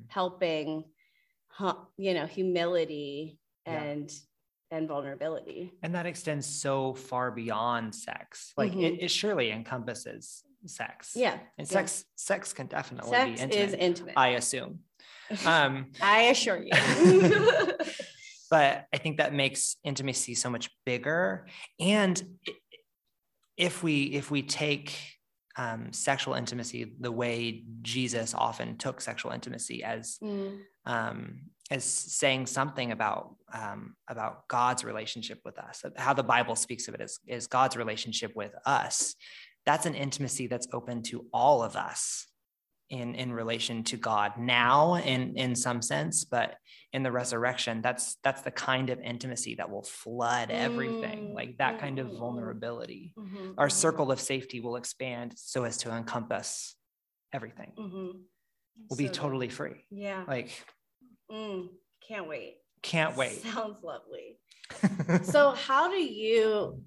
[0.08, 0.84] helping
[1.96, 4.78] you know humility and yeah.
[4.78, 5.72] and vulnerability.
[5.82, 8.52] And that extends so far beyond sex.
[8.56, 8.80] Like mm-hmm.
[8.80, 11.12] it, it, surely encompasses sex.
[11.14, 12.12] Yeah and sex yeah.
[12.16, 14.80] sex can definitely sex be intimate, is intimate i assume.
[15.46, 16.72] Um i assure you.
[18.50, 21.46] But i think that makes intimacy so much bigger.
[21.80, 22.22] And
[23.56, 24.96] if we if we take
[25.56, 30.58] um, sexual intimacy the way Jesus often took sexual intimacy as mm.
[30.86, 31.40] um,
[31.70, 35.84] as saying something about um, about God's relationship with us.
[35.96, 39.14] How the Bible speaks of it is, is God's relationship with us.
[39.64, 42.26] That's an intimacy that's open to all of us
[42.90, 46.56] in in relation to God now in in some sense, but
[46.92, 51.58] in the resurrection, that's that's the kind of intimacy that will flood everything, mm, like
[51.58, 52.18] that kind of mm-hmm.
[52.18, 53.14] vulnerability.
[53.18, 53.76] Mm-hmm, Our mm-hmm.
[53.76, 56.76] circle of safety will expand so as to encompass
[57.32, 57.72] everything.
[57.78, 58.18] Mm-hmm.
[58.88, 59.84] We'll be totally free.
[59.90, 60.24] Yeah.
[60.26, 60.50] Like
[61.30, 61.68] mm,
[62.06, 62.56] can't wait.
[62.82, 63.42] Can't wait.
[63.54, 64.38] Sounds lovely.
[65.24, 66.82] so how do you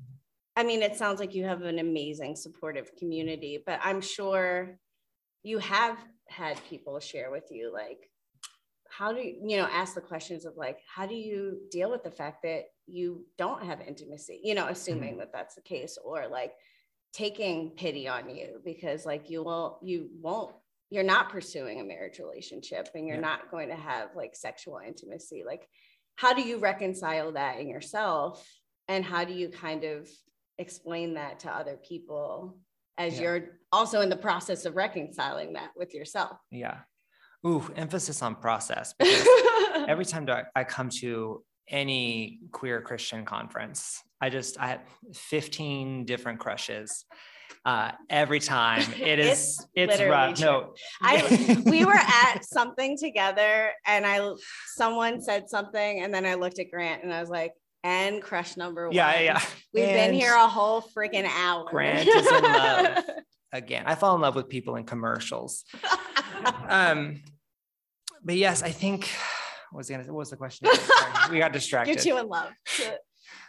[0.58, 4.80] I mean, it sounds like you have an amazing supportive community, but I'm sure
[5.44, 8.10] you have had people share with you like
[8.90, 12.04] how do you you know ask the questions of like how do you deal with
[12.04, 15.20] the fact that you don't have intimacy, you know, assuming Mm-hmm.
[15.20, 16.54] that that's the case, or like
[17.14, 20.56] taking pity on you because like you will, you won't,
[20.90, 23.22] you're not pursuing a marriage relationship and you're Yeah.
[23.22, 25.44] not going to have like sexual intimacy.
[25.46, 25.68] Like,
[26.16, 28.48] how do you reconcile that in yourself?
[28.88, 30.10] And how do you kind of
[30.58, 32.58] explain that to other people
[32.98, 33.22] as Yeah.
[33.22, 33.42] you're
[33.72, 36.38] also in the process of reconciling that with yourself?
[36.52, 36.80] Yeah.
[37.46, 38.94] Ooh, emphasis on process.
[39.00, 39.28] Because
[39.88, 44.82] every time I come to any queer Christian conference, I just I have
[45.14, 47.06] 15 different crushes.
[47.66, 50.36] Uh, every time it is It's it's, rough.
[50.36, 50.46] true.
[50.46, 54.32] No, I we were at something together and I
[54.76, 57.54] someone said something and then I looked at Grant and I was like,
[57.88, 58.96] and crush number one.
[58.96, 59.42] yeah, yeah.
[59.74, 61.66] We've been here a whole freaking hour.
[61.70, 63.04] Grant is in love.
[63.54, 63.84] again.
[63.86, 65.64] I fall in love with people in commercials.
[66.70, 67.24] Um,
[68.24, 69.10] but yes, I think
[69.72, 70.70] what was the what was the question?
[71.32, 71.96] we got distracted.
[71.96, 72.52] Get too in love.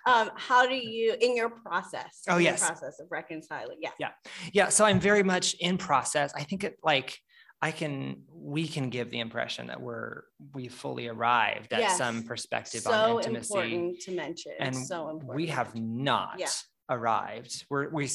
[0.06, 2.22] Um, how do you in your process?
[2.28, 2.66] Oh, in your yes.
[2.66, 3.76] process of reconciling.
[3.80, 4.08] Yeah, yeah.
[4.52, 7.18] yeah so i'm very much in process i think it like
[7.62, 10.22] i can we can give the impression that we're
[10.54, 11.96] we fully arrived at Yes.
[11.96, 14.52] some perspective So on intimacy important to mention.
[14.60, 15.34] and so important.
[15.36, 16.48] we have not Yeah.
[16.90, 18.08] arrived we're we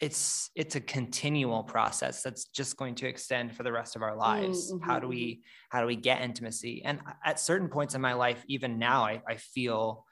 [0.00, 4.16] it's it's a continual process that's just going to extend for the rest of our
[4.16, 8.14] lives how do we how do we get intimacy and at certain points in my
[8.14, 10.04] life even now i, I feel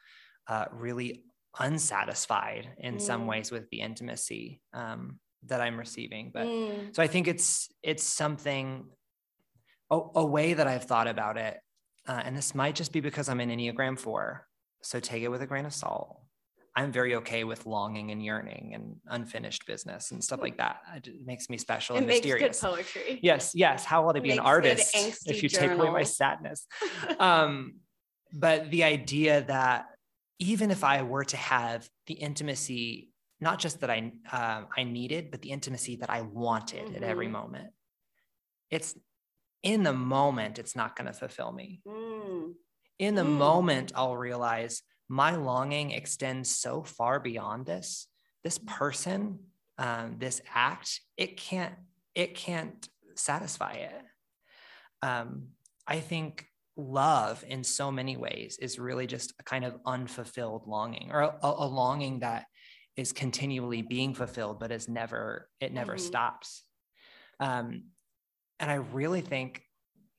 [0.49, 1.25] uh, really
[1.59, 3.29] unsatisfied in some Mm.
[3.29, 8.03] ways with the intimacy um, that i'm receiving but Mm, so I think it's it's
[8.03, 8.85] something
[9.91, 11.59] a, a way that I've thought about it,
[12.09, 14.47] uh, and this might just be because I'm an Enneagram four,
[14.83, 16.19] so take it with a grain of salt.
[16.75, 20.79] I'm very okay with longing and yearning and unfinished business and stuff like that.
[20.97, 22.61] It makes me special it and makes mysterious.
[22.61, 23.21] good poetry.
[23.23, 23.85] Yes, yes.
[23.85, 24.95] How will I be an artist
[25.27, 26.67] if you take away my sadness?
[27.19, 27.75] um,
[28.33, 29.85] but the idea that
[30.39, 33.12] even if I were to have the intimacy,
[33.43, 33.99] not just that I
[34.31, 37.33] um, I needed, but the intimacy that I wanted at every Mhm.
[37.33, 37.71] moment,
[38.71, 38.97] it's
[39.63, 41.83] in the moment it's not going to fulfill me.
[41.87, 42.55] Mm,
[42.99, 43.39] In the Mm.
[43.39, 48.07] moment, I'll realize my longing extends so far beyond this.
[48.45, 51.75] This person, um, this act, it can't
[52.15, 54.05] it can't satisfy it.
[55.03, 55.49] Um,
[55.87, 61.11] I think love in so many ways is really just a kind of unfulfilled longing
[61.13, 62.47] or a, a longing that
[62.97, 66.01] is continually being fulfilled but is never it never Mhm.
[66.01, 66.65] stops.
[67.41, 67.85] Um,
[68.61, 69.63] and i really think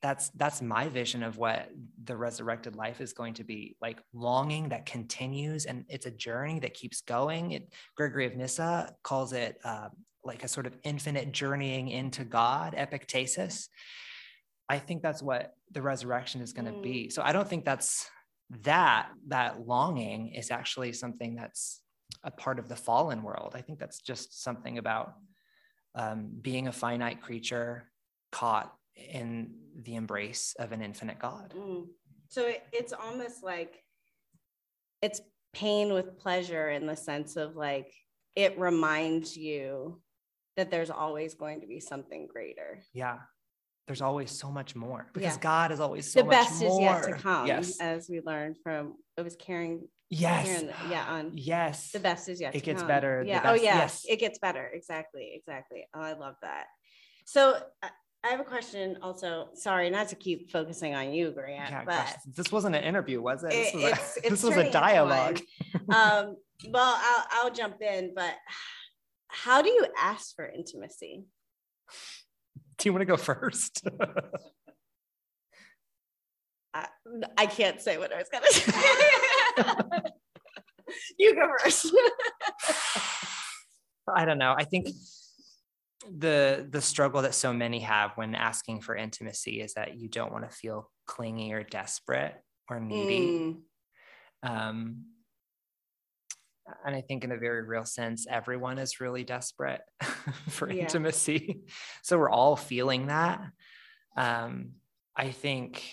[0.02, 1.70] that's that's my vision of what
[2.04, 6.60] the resurrected life is going to be like longing that continues and it's a journey
[6.60, 7.52] that keeps going.
[7.52, 9.90] It gregory of nyssa calls it uh,
[10.26, 13.70] like a sort of infinite journeying into god epektasis
[14.70, 18.10] i think that's what the resurrection is going to be so i don't think that's
[18.62, 21.82] that that longing is actually something that's
[22.24, 25.14] a part of the fallen world i think that's just something about
[25.96, 27.92] um, being a finite creature
[28.32, 29.52] caught in
[29.84, 31.86] the embrace of an infinite god mm.
[32.30, 33.84] So it, it's almost like
[35.04, 35.22] it's
[35.54, 37.94] pain with pleasure in the sense of like
[38.36, 40.02] it reminds you
[40.58, 42.80] that there's always going to be something greater.
[42.92, 43.20] yeah
[43.86, 45.42] there's always so much more because Yeah.
[45.42, 48.20] god is always so the much best more is yet to come, yes as we
[48.22, 49.88] learned from it was Karen.
[50.14, 52.88] Yes Karen yeah, on yes the best is yet It to gets come.
[52.88, 53.42] better, Yeah.
[53.46, 53.78] Oh yeah.
[53.80, 54.06] yes.
[54.08, 54.66] It gets better.
[54.74, 55.34] Exactly.
[55.36, 55.86] Exactly.
[55.94, 56.66] Oh, I love that.
[57.26, 57.90] So I-
[58.26, 59.50] I have a question also.
[59.54, 63.22] Sorry, not to keep focusing on you, Grant, yeah, but gosh, this wasn't an interview
[63.22, 65.42] was it, this it- was a, it's, it's this was a dialogue
[65.90, 66.38] um,
[66.70, 68.34] well, I'll, I'll jump in, but
[69.28, 71.26] how do you ask for intimacy?
[72.78, 73.86] do you want to go first
[76.74, 76.88] I,
[77.38, 78.72] I can't say what I was gonna say.
[81.18, 81.94] you go first.
[84.16, 84.54] I don't know.
[84.58, 84.88] I think
[86.12, 90.34] the the struggle that so many have when asking for intimacy is that you don't
[90.34, 92.36] want to feel clingy or desperate
[92.70, 93.32] or needy.
[94.44, 95.06] Mm, Um,
[96.86, 99.82] and I think in a very real sense, everyone is really desperate
[100.50, 100.84] for Yeah.
[100.84, 101.62] intimacy.
[102.04, 103.42] So we're all feeling that.
[104.18, 104.74] Um,
[105.16, 105.84] I think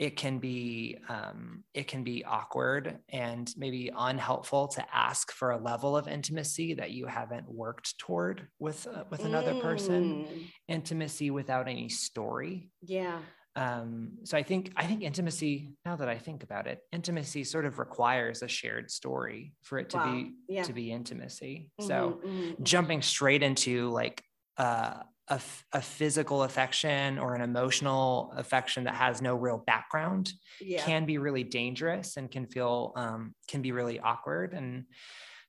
[0.00, 5.58] it can be um, it can be awkward and maybe unhelpful to ask for a
[5.58, 10.02] level of intimacy that you haven't worked toward with uh, with another person.
[10.26, 13.18] mm, Intimacy without any story Yeah.
[13.56, 17.66] um, so i think i think intimacy now that i think about it intimacy sort
[17.66, 20.04] of requires a shared story for it to Wow.
[20.04, 20.62] be Yeah.
[20.62, 22.62] to be intimacy so Mhm, mhm.
[22.62, 24.22] jumping straight into like
[24.56, 25.40] uh, a,
[25.72, 30.82] a, physical affection or an emotional affection that has no real background yeah.
[30.84, 34.84] can be really dangerous and can feel um, can be really awkward and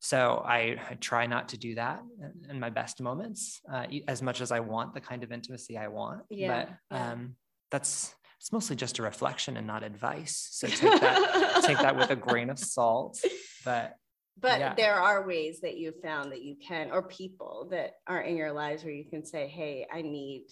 [0.04, 2.02] so I, I, try not to do that
[2.50, 5.88] in my best moments uh, as much as i want the kind of intimacy i
[5.88, 6.98] want yeah, but.
[6.98, 7.36] Um,
[7.72, 12.10] that's it's mostly just a reflection and not advice so take that take that with
[12.10, 13.24] a grain of salt
[13.66, 13.96] but
[14.40, 14.74] but yeah.
[14.76, 18.52] there are ways that you found that you can or people that are in your
[18.52, 20.46] lives where you can say hey i need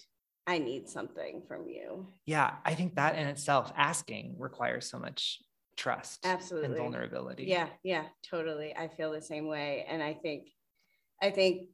[0.46, 2.06] i need something from you.
[2.26, 5.38] Yeah i think that in itself asking requires so much
[5.76, 6.68] trust absolutely.
[6.68, 7.44] and vulnerability.
[7.44, 8.74] Yeah yeah totally.
[8.76, 10.48] I feel the same way and i think
[11.22, 11.68] i think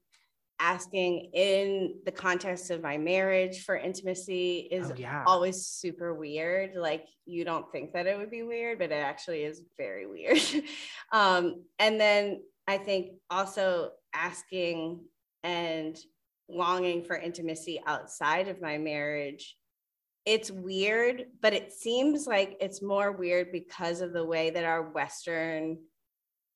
[0.59, 5.23] asking in the context of my marriage for intimacy is oh, yeah.
[5.27, 6.75] always super weird.
[6.75, 10.41] Like you don't think that it would be weird, but it actually is very weird.
[11.13, 15.01] um, and then I think also asking
[15.43, 15.97] and
[16.49, 19.57] longing for intimacy outside of my marriage.
[20.25, 24.83] It's weird, but it seems like it's more weird because of the way that our
[24.91, 25.79] Western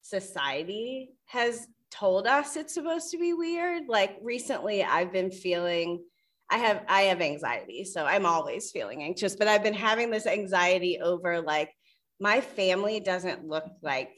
[0.03, 3.89] society has told us it's supposed to be weird.
[3.89, 6.03] Like recently I've been feeling
[6.51, 10.27] I have I have anxiety, so I'm always feeling anxious, but I've been having this
[10.27, 11.71] anxiety over like
[12.19, 14.11] my family doesn't look like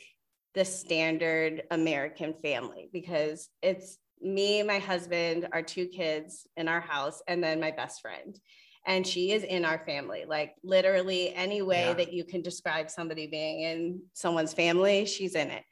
[0.54, 7.22] the standard American family because it's me, my husband, our two kids in our house,
[7.26, 8.38] and then my best friend.
[8.86, 10.24] And she is in our family.
[10.26, 11.94] Like literally any way yeah.
[11.94, 15.62] that you can describe somebody being in someone's family, she's in it.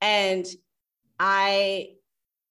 [0.00, 0.46] And
[1.18, 1.90] I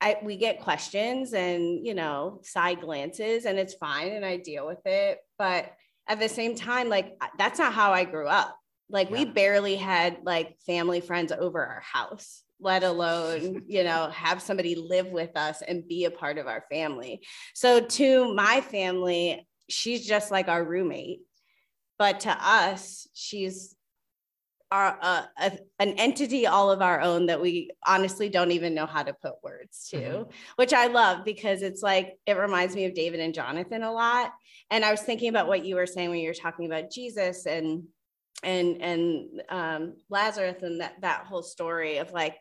[0.01, 4.67] I, we get questions and you know side glances and it's fine and i deal
[4.67, 5.19] with it.
[5.37, 5.71] But
[6.07, 8.57] at the same time like that's not how i grew up.
[8.89, 9.19] Like yeah.
[9.19, 14.75] we barely had like family friends over our house let alone you know have somebody
[14.75, 17.21] live with us and be a part of our family.
[17.53, 21.21] So to my family she's just like our roommate.
[21.97, 23.75] But to us she's
[24.73, 28.87] are a, a, an entity all of our own that we honestly don't even know
[28.87, 30.29] how to put words to, mm-hmm.
[30.55, 34.33] which I love because it's like it reminds me of David and Jonathan a lot.
[34.71, 37.45] And I was thinking about what you were saying when you were talking about Jesus
[37.45, 37.83] and
[38.41, 42.35] and and um, Lazarus and that that whole story of like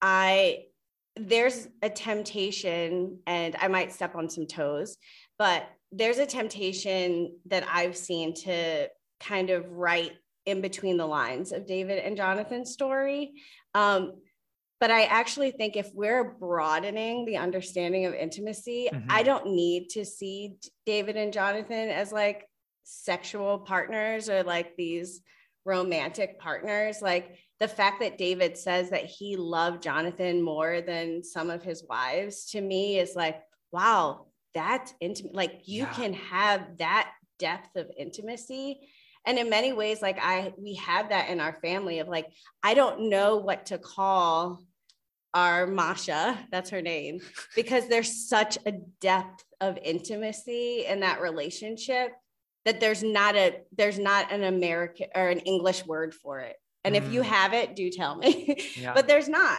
[0.00, 0.60] I
[1.16, 4.96] there's a temptation and I might step on some toes,
[5.38, 8.88] but there's a temptation that I've seen to
[9.20, 10.12] kind of write
[10.46, 13.32] in between the lines of David and Jonathan's story.
[13.74, 14.14] Um,
[14.80, 19.06] but I actually think if we're broadening the understanding of intimacy, mm-hmm.
[19.08, 22.48] I don't need to see David and Jonathan as like
[22.82, 25.22] sexual partners or like these
[25.64, 27.00] romantic partners.
[27.00, 31.84] Like the fact that David says that he loved Jonathan more than some of his
[31.88, 33.40] wives to me is like,
[33.72, 35.34] wow, that's intimate.
[35.34, 35.92] Like you yeah.
[35.94, 38.88] can have that depth of intimacy
[39.26, 42.26] and in many ways like i we have that in our family of like
[42.62, 44.62] i don't know what to call
[45.32, 47.20] our masha that's her name
[47.56, 52.12] because there's such a depth of intimacy in that relationship
[52.64, 56.94] that there's not a there's not an american or an english word for it and
[56.94, 56.98] mm.
[56.98, 57.24] if you mm.
[57.24, 58.92] have it do tell me yeah.
[58.94, 59.58] but there's not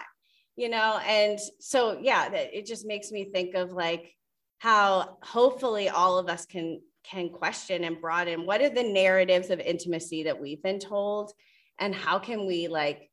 [0.55, 4.13] you know and so yeah it just makes me think of like
[4.59, 6.79] how hopefully all of us can
[7.09, 11.31] can question and broaden what are the narratives of intimacy that we've been told
[11.79, 13.09] and how can we like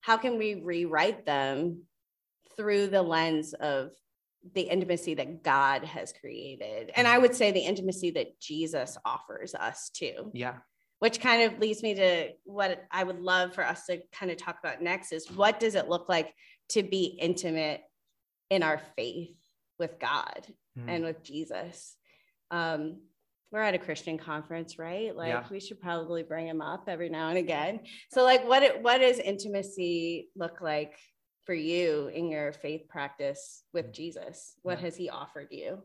[0.00, 1.82] how can we rewrite them
[2.56, 3.90] through the lens of
[4.54, 6.90] the intimacy that God has created.
[6.96, 10.30] And I would say the intimacy that Jesus offers us too.
[10.32, 10.56] Yeah.
[10.98, 14.36] Which kind of leads me to what I would love for us to kind of
[14.36, 16.34] talk about next is what does it look like
[16.70, 17.82] to be intimate
[18.50, 19.36] in our faith
[19.78, 20.46] with God
[20.78, 20.84] mm.
[20.88, 21.96] and with Jesus?
[22.52, 22.98] Um,
[23.50, 25.14] we're at a Christian conference, right?
[25.14, 25.44] Like yeah.
[25.50, 27.80] we should probably bring him up every now and again.
[28.10, 30.94] So like what what does intimacy look like
[31.44, 33.92] for you in your faith practice with mm.
[33.92, 34.54] Jesus?
[34.62, 34.84] What yeah.
[34.84, 35.82] has he offered you?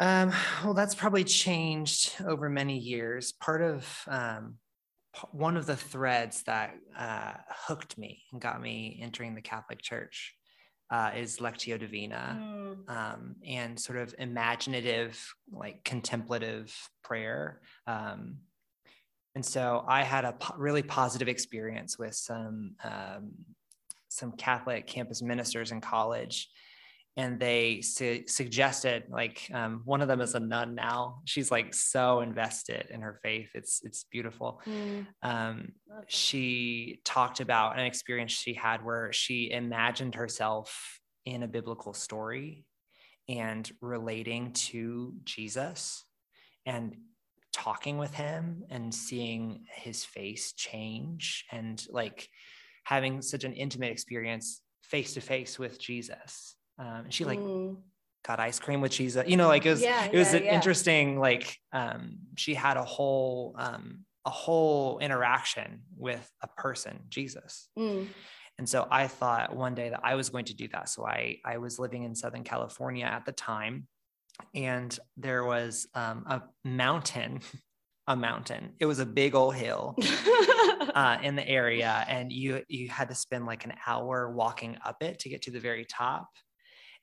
[0.00, 0.32] Um,
[0.62, 3.32] well, that's probably changed over many years.
[3.32, 4.54] Part of um,
[5.32, 7.32] one of the threads that uh,
[7.66, 10.37] hooked me and got me entering the Catholic Church
[10.90, 12.90] uh, is Lectio Divina mm.
[12.90, 17.60] um, and sort of imaginative, like contemplative prayer.
[17.86, 18.38] Um,
[19.34, 23.32] and so I had a po- really positive experience with some um,
[24.08, 26.48] some Catholic campus ministers in college
[27.18, 31.74] and they su- suggested like um, one of them is a nun now she's like
[31.74, 35.04] so invested in her faith it's it's beautiful mm.
[35.22, 35.72] um,
[36.06, 42.64] she talked about an experience she had where she imagined herself in a biblical story
[43.28, 46.04] and relating to Jesus
[46.64, 46.96] and
[47.52, 52.28] talking with him and seeing his face change and like
[52.84, 56.56] having such an intimate experience face to face with Jesus.
[56.78, 57.76] Um, and she like mm.
[58.24, 60.44] got ice cream with Jesus, you know, like it was, yeah, it was yeah, an
[60.44, 60.54] yeah.
[60.54, 67.68] interesting, like, um, she had a whole, um, a whole interaction with a person, Jesus.
[67.78, 68.08] Mm.
[68.58, 70.88] And so I thought one day that I was going to do that.
[70.88, 73.86] So I, I was living in Southern California at the time,
[74.54, 77.40] and there was um, a mountain,
[78.08, 78.72] a mountain.
[78.80, 79.96] It was a big old hill
[80.94, 85.02] uh, in the area, and you you had to spend like an hour walking up
[85.02, 86.28] it to get to the very top.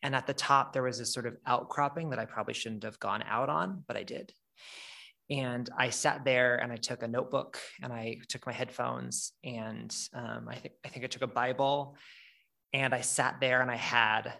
[0.05, 2.99] And at the top, there was this sort of outcropping that I probably shouldn't have
[2.99, 4.31] gone out on, but I did.
[5.31, 9.93] And I sat there and I took a notebook and I took my headphones and
[10.13, 11.97] um, I think I think I took a Bible
[12.71, 14.31] and I sat there and I had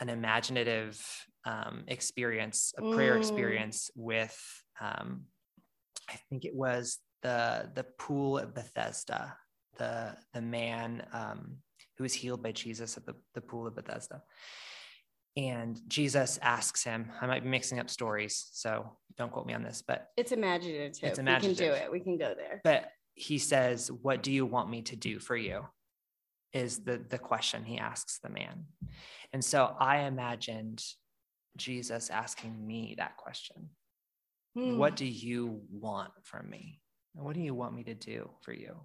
[0.00, 1.00] an imaginative
[1.44, 3.18] um, experience, a prayer mm.
[3.18, 4.36] experience with
[4.80, 5.26] um,
[6.08, 9.36] I think it was the the pool at Bethesda,
[9.78, 11.58] the the man um,
[12.00, 14.22] who was healed by Jesus at the, the pool of Bethesda.
[15.36, 19.62] And Jesus asks him, I might be mixing up stories, so don't quote me on
[19.62, 20.98] this, but it's imaginative.
[21.02, 21.58] It's imaginative.
[21.58, 21.92] We can do it.
[21.92, 22.60] We can go there.
[22.64, 25.66] But he says, What do you want me to do for you?
[26.52, 28.64] Is the, the question he asks the man.
[29.32, 30.82] And so I imagined
[31.56, 33.70] Jesus asking me that question
[34.54, 34.76] hmm.
[34.76, 36.80] What do you want from me?
[37.14, 38.76] What do you want me to do for you?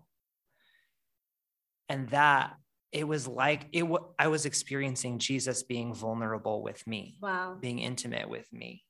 [1.89, 2.55] And that
[2.95, 7.17] it was like it w- I was experiencing Jesus being vulnerable with me.
[7.21, 7.57] Wow.
[7.59, 8.83] Being intimate with me.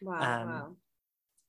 [0.00, 0.14] Wow.
[0.14, 0.76] Um, wow.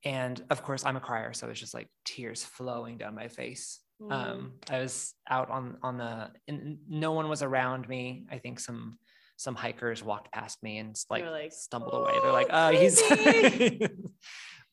[0.04, 3.28] And of course, I'm a crier, so it was just like tears flowing down my
[3.28, 3.80] face.
[4.02, 4.12] Mm.
[4.12, 8.26] Um, I was out on on the, and no one was around me.
[8.30, 8.98] I think some
[9.36, 12.14] some hikers walked past me and like, like stumbled oh, away.
[12.20, 13.00] They're like, "Oh, he's."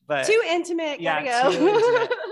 [0.08, 1.00] but too intimate.
[1.00, 1.52] Yeah, go.
[1.52, 2.18] too intimate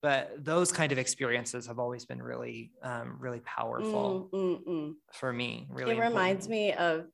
[0.00, 4.94] but those kind of experiences have always been really um, really powerful mm, mm, mm.
[5.12, 6.14] for me really it important.
[6.14, 7.06] reminds me of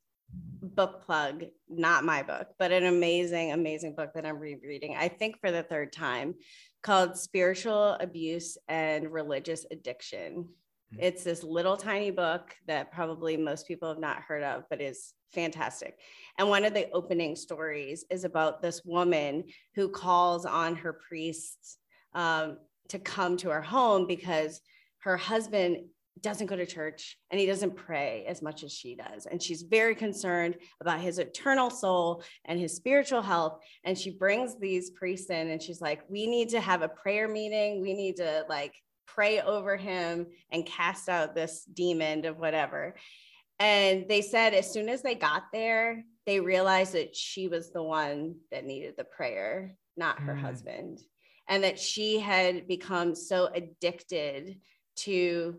[0.62, 5.38] book plug not my book but an amazing amazing book that i'm rereading i think
[5.40, 6.34] for the third time
[6.82, 10.48] called spiritual abuse and religious addiction
[10.92, 10.96] mm-hmm.
[10.98, 15.12] it's this little tiny book that probably most people have not heard of but is
[15.32, 15.98] fantastic
[16.38, 21.78] and one of the opening stories is about this woman who calls on her priests
[22.14, 22.56] um,
[22.88, 24.60] to come to her home because
[25.00, 25.84] her husband
[26.20, 29.26] doesn't go to church and he doesn't pray as much as she does.
[29.26, 33.58] And she's very concerned about his eternal soul and his spiritual health.
[33.84, 37.28] And she brings these priests in and she's like, we need to have a prayer
[37.28, 37.82] meeting.
[37.82, 38.74] We need to like
[39.06, 42.94] pray over him and cast out this demon of whatever.
[43.58, 47.82] And they said as soon as they got there, they realized that she was the
[47.82, 50.40] one that needed the prayer, not her mm.
[50.40, 51.00] husband
[51.48, 54.58] and that she had become so addicted
[54.96, 55.56] to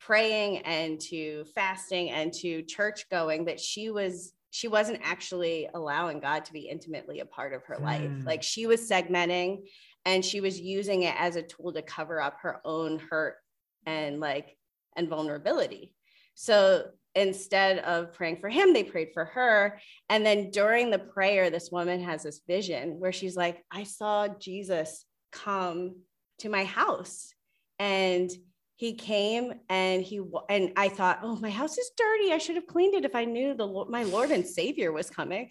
[0.00, 6.20] praying and to fasting and to church going that she was she wasn't actually allowing
[6.20, 7.82] God to be intimately a part of her mm.
[7.82, 8.10] life.
[8.10, 8.22] Hmm.
[8.24, 9.68] Like she was segmenting
[10.06, 13.36] and she was using it as a tool to cover up her own hurt
[13.84, 14.56] and like
[14.96, 15.94] and vulnerability.
[16.34, 19.80] So instead of praying for him, they prayed for her.
[20.08, 24.28] And then during the prayer, this woman has this vision where she's like, I saw
[24.28, 25.96] Jesus come
[26.38, 27.34] to my house.
[27.78, 28.30] And
[28.78, 32.32] he came and he and i thought oh my house is dirty.
[32.32, 35.50] I should have cleaned it if i knew the my lord and savior was coming.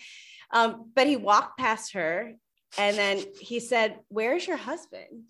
[0.51, 2.34] Um, but he walked past her
[2.78, 5.30] and then he said where's your husband?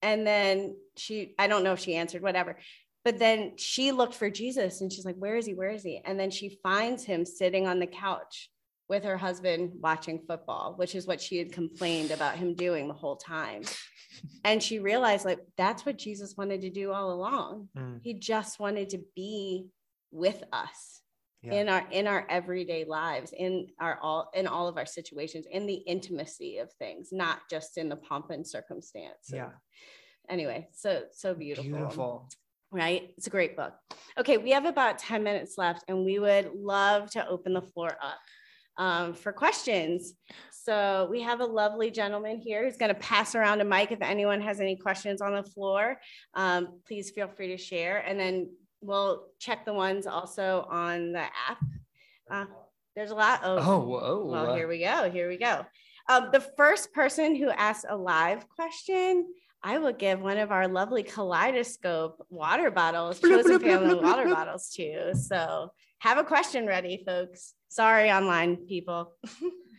[0.00, 2.58] And then she i don't know if she answered whatever.
[3.04, 5.52] But then she looked for jesus and she's like where is he?
[5.52, 6.00] Where is he?
[6.06, 8.48] And then she finds him sitting on the couch
[8.88, 12.94] with her husband watching football, which is what she had complained about him doing the
[12.94, 13.62] whole time.
[14.44, 17.68] and she realized like that's what Jesus wanted to do all along.
[17.76, 18.00] Mm.
[18.02, 19.66] He just wanted to be
[20.10, 21.00] with us
[21.42, 21.54] yeah.
[21.54, 25.66] in our in our everyday lives, in our all in all of our situations, in
[25.66, 29.30] the intimacy of things, not just in the pomp and circumstance.
[29.32, 29.50] Yeah.
[30.28, 31.70] Anyway, so so beautiful.
[31.70, 32.28] Beautiful
[32.74, 33.10] right?
[33.16, 33.72] It's a great book.
[34.18, 37.96] Okay, we have about 10 minutes left, and we would love to open the floor
[38.02, 38.18] up
[38.76, 40.14] um, for questions.
[40.50, 44.00] So we have a lovely gentleman here who's going to pass around a mic if
[44.00, 46.00] anyone has any questions on the floor.
[46.32, 47.98] Um, please feel free to share.
[47.98, 48.50] And then
[48.80, 51.62] we'll check the ones also on the app.
[52.30, 52.46] Uh,
[52.96, 53.40] there's a lot.
[53.42, 54.24] Oh, oh whoa.
[54.24, 55.10] Well, here we go.
[55.10, 55.66] Here we go.
[56.08, 59.26] Um, the first person who asks a live question,
[59.62, 65.12] I will give one of our lovely kaleidoscope water bottles, chosen family water bottles too.
[65.14, 67.54] So have a question ready, folks.
[67.74, 69.14] Sorry, online people.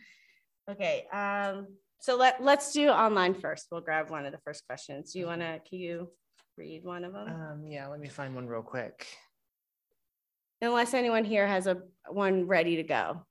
[0.70, 1.06] okay.
[1.10, 1.68] Um,
[1.98, 3.68] so let, let's do online first.
[3.72, 5.14] We'll grab one of the first questions.
[5.14, 6.10] Do you want to, can you
[6.58, 7.26] read one of them?
[7.26, 9.06] Um, yeah, let me find one real quick.
[10.60, 11.78] Unless anyone here has a
[12.10, 13.24] one ready to go.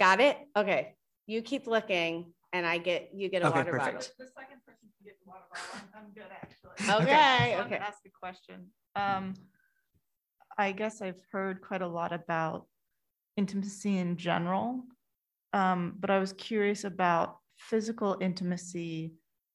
[0.00, 0.36] Got it?
[0.56, 0.96] Okay.
[1.28, 3.86] You keep looking and I get, you get a Okay, water perfect.
[3.86, 4.12] bottle.
[4.18, 5.88] The second person can get the water bottle.
[5.94, 7.04] I'm, I'm good actually.
[7.04, 7.76] Okay, I okay.
[7.76, 8.66] to Ask a question.
[8.96, 9.34] Um,
[10.58, 12.66] I guess I've heard quite a lot about
[13.36, 14.84] intimacy in general.
[15.52, 19.14] Um, but I was curious about physical intimacy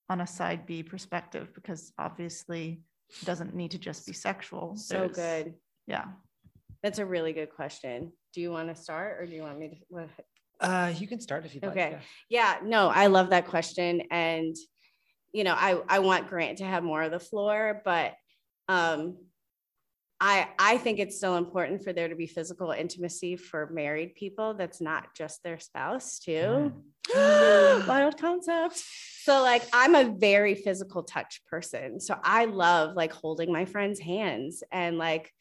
[0.10, 4.76] on a side B perspective, because obviously it doesn't need to just be sexual.
[4.78, 5.54] So There's- good.
[5.88, 6.06] Yeah.
[6.84, 8.12] That's a really good question.
[8.34, 10.08] Do you want to start or do you want me to?
[10.62, 11.94] Uh, you can start if you'd Okay.
[11.94, 12.02] like.
[12.30, 14.04] Yeah, no, I love that question.
[14.12, 14.56] And,
[15.34, 18.14] you know, I, I want Grant to have more of the floor, but
[18.70, 19.18] um,
[20.20, 24.56] I, I think it's still important for there to be physical intimacy for married people.
[24.56, 26.72] That's not just their spouse too.
[27.14, 27.88] Mm.
[27.88, 28.84] Wild concept.
[29.24, 32.00] So like I'm a very physical touch person.
[32.00, 35.32] So I love like holding my friends' hands and like,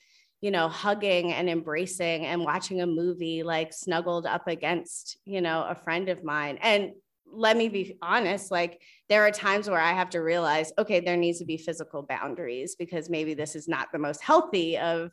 [0.43, 5.64] you know, hugging and embracing and watching a movie like snuggled up against, you know,
[5.66, 6.59] a friend of mine.
[6.61, 6.91] And
[7.33, 11.16] let me be honest, like there are times where I have to realize, okay, there
[11.16, 15.11] needs to be physical boundaries because maybe this is not the most healthy of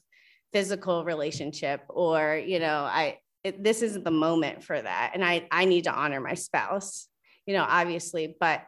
[0.51, 5.11] physical relationship or, you know, I it, this isn't the moment for that.
[5.13, 7.07] And I I need to honor my spouse,
[7.45, 8.61] you know, obviously, but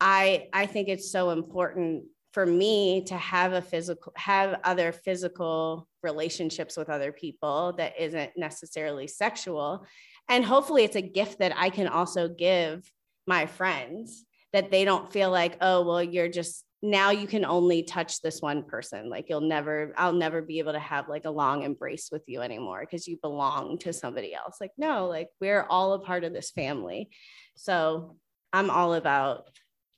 [0.00, 5.88] I I think it's so important for me to have a physical have other physical
[6.02, 9.86] relationships with other people that isn't necessarily sexual
[10.28, 12.90] and hopefully it's a gift that I can also give
[13.26, 17.84] my friends that they don't feel like oh well you're just now you can only
[17.84, 21.30] touch this one person like you'll never I'll never be able to have like a
[21.30, 25.64] long embrace with you anymore because you belong to somebody else like no like we're
[25.70, 27.10] all a part of this family
[27.54, 28.16] so
[28.52, 29.48] I'm all about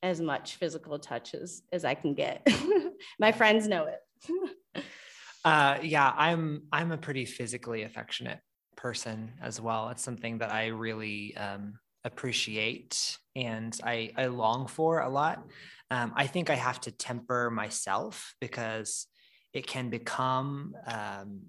[0.03, 2.47] as much physical touch as, as I can get.
[3.19, 4.85] My friends know it.
[5.47, 8.39] Uh, yeah, I'm I'm a pretty physically affectionate
[8.77, 9.89] person as well.
[9.91, 15.45] It's something that I really um, appreciate and I I long for a lot.
[15.91, 19.07] Um, I think I have to temper myself because
[19.53, 21.41] it can become um,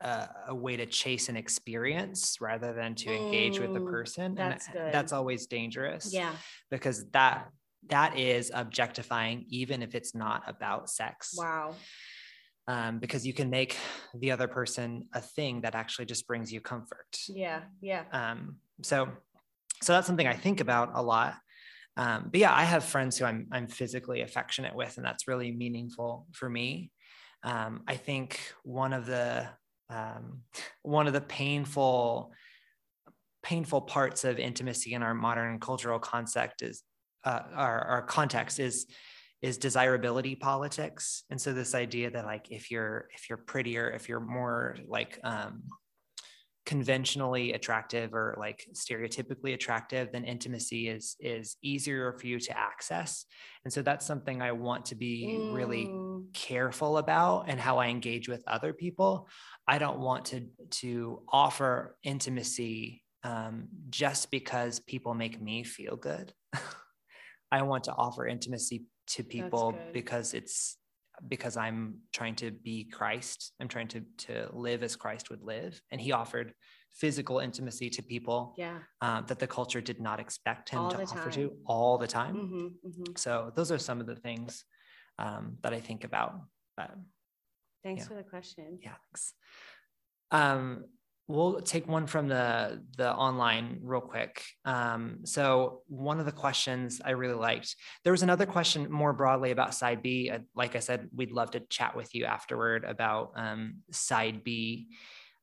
[0.00, 4.34] a, a way to chase an experience rather than to engage with the Mm, person,
[4.34, 4.92] that's and good.
[4.92, 6.12] that's always dangerous.
[6.12, 6.36] Yeah.
[6.70, 7.48] because that
[7.88, 11.74] that is objectifying, even if it's not about sex Wow.
[12.68, 13.76] Um, because you can make
[14.14, 17.18] the other person a thing that actually just brings you comfort.
[17.28, 17.62] Yeah.
[17.80, 18.04] Yeah.
[18.12, 19.08] Um, so,
[19.82, 21.34] so that's something I think about a lot.
[21.96, 25.52] Um, but yeah, I have friends who I'm I'm physically affectionate with, and that's really
[25.52, 26.90] meaningful for me.
[27.44, 29.46] Um, I think one of the
[29.90, 30.42] um,
[30.82, 32.32] one of the painful
[33.42, 36.82] painful parts of intimacy in our modern cultural concept is
[37.24, 38.86] uh, our, our context is
[39.42, 44.08] is desirability politics and so this idea that like if you're if you're prettier if
[44.08, 45.62] you're more like um
[46.64, 53.26] conventionally attractive or like stereotypically attractive then intimacy is is easier for you to access
[53.64, 57.88] and so that's something i want to be really Mm, careful about and how I
[57.88, 59.28] engage with other people.
[59.66, 60.46] I don't want to
[60.82, 66.32] to offer intimacy um, just because people make me feel good.
[67.52, 70.76] I want to offer intimacy to people because it's
[71.28, 73.52] because I'm trying to be Christ.
[73.60, 76.54] I'm trying to to live as Christ would live, and He offered
[76.94, 78.78] physical intimacy to people yeah.
[79.00, 81.32] uh, that the culture did not expect Him All to offer time.
[81.32, 82.36] to all the time.
[82.36, 83.18] Mhm, mhm.
[83.18, 84.64] So those are some of the things
[85.18, 86.40] um, that I think about.
[86.78, 86.86] Uh,
[87.82, 88.08] Thanks Yeah.
[88.08, 88.78] for the question.
[88.80, 89.34] yeah, thanks.
[90.30, 90.84] Um,
[91.28, 94.44] we'll take one from the the online real quick.
[94.64, 97.76] Um, so one of the questions I really liked.
[98.04, 100.32] There was another question more broadly about side B.
[100.54, 104.88] Like I said, we'd love to chat with you afterward about um, side B.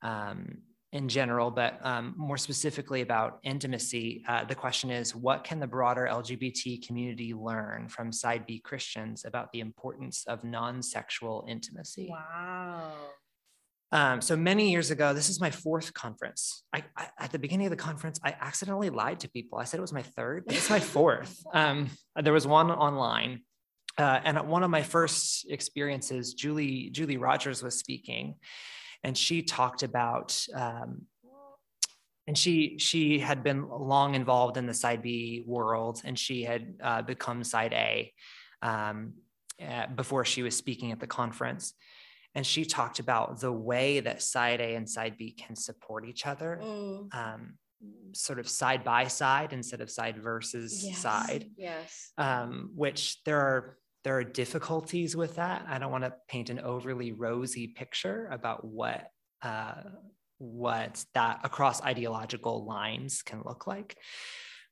[0.01, 0.59] Um,
[0.91, 5.67] in general, but um, more specifically about intimacy, uh, the question is what can the
[5.67, 12.07] broader LGBT community learn from side B Christians about the importance of non sexual intimacy?
[12.09, 12.91] Wow.
[13.91, 16.63] Um, so many years ago, this is my fourth conference.
[16.73, 19.57] I, I, at the beginning of the conference, I accidentally lied to people.
[19.57, 21.43] I said it was my third, but it's my fourth.
[21.53, 23.41] Um, there was one online.
[23.97, 28.35] Uh, and at one of my first experiences, Julie Julie Rodgers was speaking,
[29.03, 31.01] and she talked about um,
[32.27, 36.75] and she she had been long involved in the side B world, and she had
[36.81, 38.13] uh, become side A
[38.61, 39.13] um,
[39.59, 41.73] uh, before she was speaking at the conference.
[42.35, 46.25] And she talked about the way that side A and side B can support each
[46.25, 47.13] other, mm.
[47.13, 47.53] um,
[48.13, 50.97] sort of side by side instead of side versus yes.
[50.97, 51.45] side.
[51.57, 52.11] Yes.
[52.17, 55.65] Um, which there are there are difficulties with that.
[55.67, 59.07] I don't want to paint an overly rosy picture about what
[59.41, 59.81] uh,
[60.37, 63.97] what that across ideological lines can look like.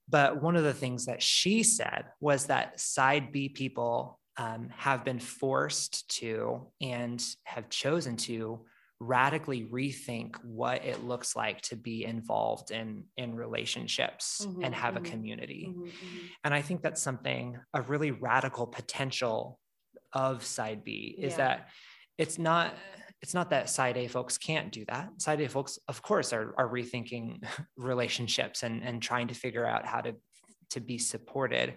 [0.09, 5.03] But one of the things that she said was that side B people um, have
[5.03, 8.61] been forced to and have chosen to
[8.99, 14.95] radically rethink what it looks like to be involved in in relationships mm-hmm, and have
[14.95, 15.67] mm-hmm, a community.
[15.69, 19.59] mm-hmm, mm-hmm, and i think that's something a really radical potential
[20.13, 21.37] of side b is yeah.
[21.37, 21.69] that
[22.17, 22.73] it's not
[23.21, 25.09] it's not that side a folks can't do that.
[25.21, 27.43] Side a folks of course are, are rethinking
[27.77, 30.15] relationships and and trying to figure out how to
[30.71, 31.75] to be supported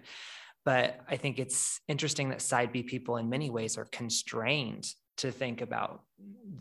[0.65, 4.87] but I think it's interesting that side B people, in many ways, are constrained
[5.17, 6.01] to think about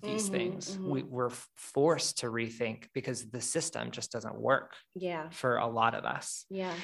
[0.02, 0.70] these mm-hmm, things.
[0.70, 0.90] Mm-hmm.
[0.90, 4.74] We, we're forced to rethink because the system just doesn't work.
[4.94, 5.30] Yeah.
[5.30, 6.44] For a lot of us.
[6.50, 6.74] Yeah.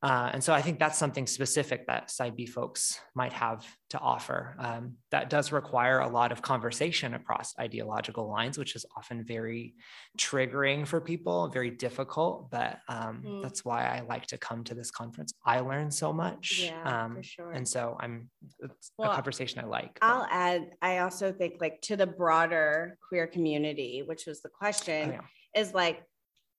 [0.00, 3.98] Uh, and so I think that's something specific that side B folks might have to
[3.98, 4.54] offer.
[4.60, 9.74] Um, that does require a lot of conversation across ideological lines, which is often very
[10.16, 12.48] triggering for people, very difficult.
[12.48, 13.42] But um, mm.
[13.42, 15.32] that's why I like to come to this conference.
[15.44, 16.62] I learn so much.
[16.64, 17.50] Yeah, um, for sure.
[17.50, 18.30] And so I'm,
[18.60, 19.98] it's well, a conversation I like.
[20.00, 20.28] I'll but.
[20.30, 25.12] add, I also think like to the broader queer community, which was the question, oh,
[25.14, 25.60] yeah.
[25.60, 26.04] is like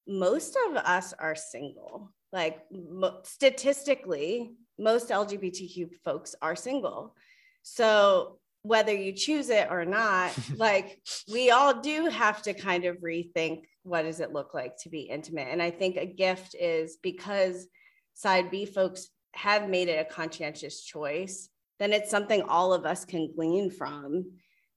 [0.06, 7.15] most of us are single like mo- statistically most lgbtq folks are single.
[7.63, 10.99] So whether you choose it or not like
[11.32, 15.01] we all do have to kind of rethink what does it look like to be
[15.01, 15.47] intimate.
[15.49, 17.67] And i think a gift is because
[18.13, 21.49] side b folks have made it a conscientious choice
[21.80, 24.25] then it's something all of us can glean from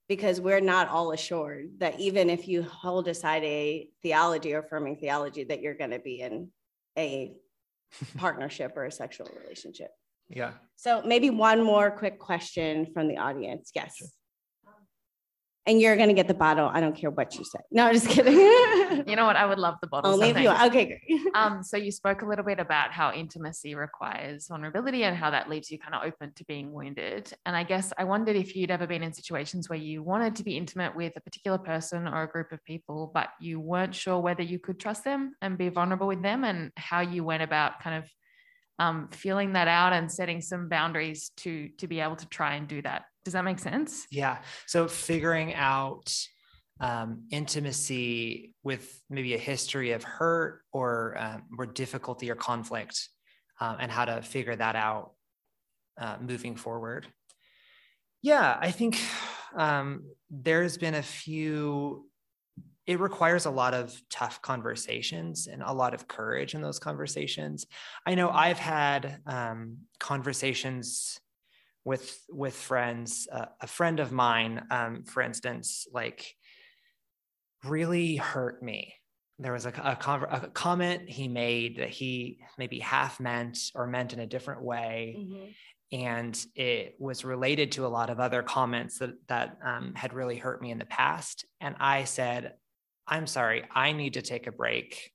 [0.09, 4.97] because we're not all assured that even if you hold aside a theology or affirming
[4.97, 6.49] theology that you're going to be in
[6.99, 7.33] a
[8.17, 9.91] partnership or a sexual relationship.
[10.29, 10.53] Yeah.
[10.77, 13.71] So maybe one more quick question from the audience.
[13.75, 13.97] Yes.
[13.97, 14.09] Sure
[15.67, 16.69] and you're gonna get the bottle.
[16.73, 17.61] I don't care what you say.
[17.71, 18.35] No, I'm just kidding.
[19.07, 19.37] you know what?
[19.37, 20.13] I would love the bottle.
[20.13, 21.21] Only if you okay, great.
[21.35, 25.49] um, so you spoke a little bit about how intimacy requires vulnerability and how that
[25.49, 27.33] leaves you kind of open to being wounded.
[27.47, 30.45] And I guess I wondered if you'd ever been in situations where you wanted to
[30.45, 34.19] be intimate with a particular person or a group of people, but you weren't sure
[34.19, 37.81] whether you could trust them and be vulnerable with them, and how you went about
[37.81, 38.11] kind of
[38.81, 42.67] um, feeling that out and setting some boundaries to to be able to try and
[42.67, 44.07] do that does that make sense?
[44.11, 44.39] Yeah.
[44.67, 46.15] So figuring out
[46.81, 53.09] um, intimacy with maybe a history of hurt or um, or difficulty or conflict,
[53.61, 55.13] um, and how to figure that out
[55.99, 57.07] uh, moving forward.
[58.23, 59.01] Yeah, I think
[59.57, 62.09] um, there's been a few.
[62.85, 67.67] It requires a lot of tough conversations and a lot of courage in those conversations.
[68.05, 71.21] I know I've had um, conversations
[71.85, 76.35] with with friends uh, a friend of mine um, for instance like
[77.65, 78.95] really hurt me.
[79.39, 79.99] There was a, a,
[80.31, 85.17] a, comment he made that he maybe half meant or meant in a different way.
[85.19, 85.45] Mm-hmm.
[85.93, 90.37] and it was related to a lot of other comments that that um, had really
[90.37, 91.45] hurt me in the past.
[91.61, 92.55] And i said
[93.07, 95.13] i'm sorry i need to take a break.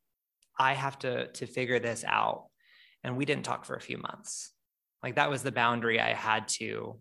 [0.59, 2.47] I have to to figure this out.
[3.03, 4.51] And we didn't talk for a few months
[5.03, 6.99] like that was the boundary I had to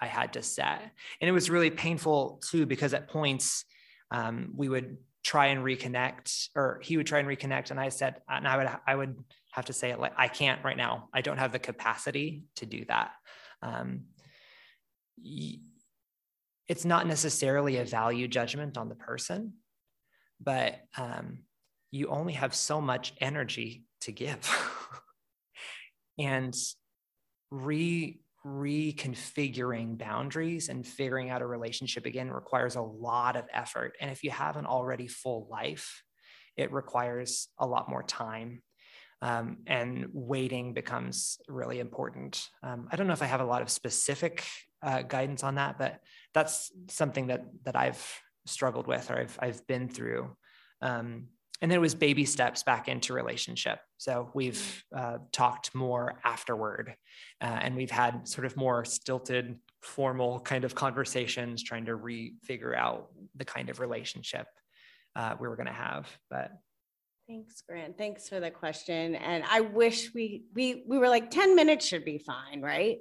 [0.00, 0.82] I had to set.
[1.20, 3.64] And it was really painful too, because at points
[4.10, 7.70] um, we would try and reconnect, or he would try and reconnect.
[7.70, 9.18] And I said, and I would, I would
[9.52, 11.08] have to say like, I can't right now.
[11.12, 13.12] I don't have the capacity to do that.
[13.62, 14.02] Um,
[16.68, 19.54] it's not necessarily a value judgment on the person,
[20.40, 21.38] but um,
[21.90, 24.48] you only have so much energy to give.
[26.18, 26.54] and
[27.64, 33.96] re reconfiguring boundaries and figuring out a relationship again requires a lot of effort.
[34.00, 36.04] And if you have an already full life
[36.56, 38.62] it requires a lot more time
[39.22, 42.46] um, and waiting becomes really important.
[42.62, 44.44] Um, i don't know if i have a lot of specific
[44.82, 46.00] uh, guidance on that but
[46.34, 50.36] that's something that that i've struggled with or i've, I've been through.
[50.80, 51.28] Um,
[51.60, 53.78] and then it was baby steps back into relationship.
[53.98, 56.94] So we've uh, talked more afterward,
[57.40, 62.74] uh, and we've had sort of more stilted, formal kind of conversations, trying to re-figure
[62.74, 64.46] out the kind of relationship
[65.14, 66.08] uh, we were going to have.
[66.30, 66.52] But
[67.28, 67.96] thanks, Grant.
[67.96, 69.14] Thanks for the question.
[69.14, 72.98] And I wish we we we were like ten minutes should be fine, right?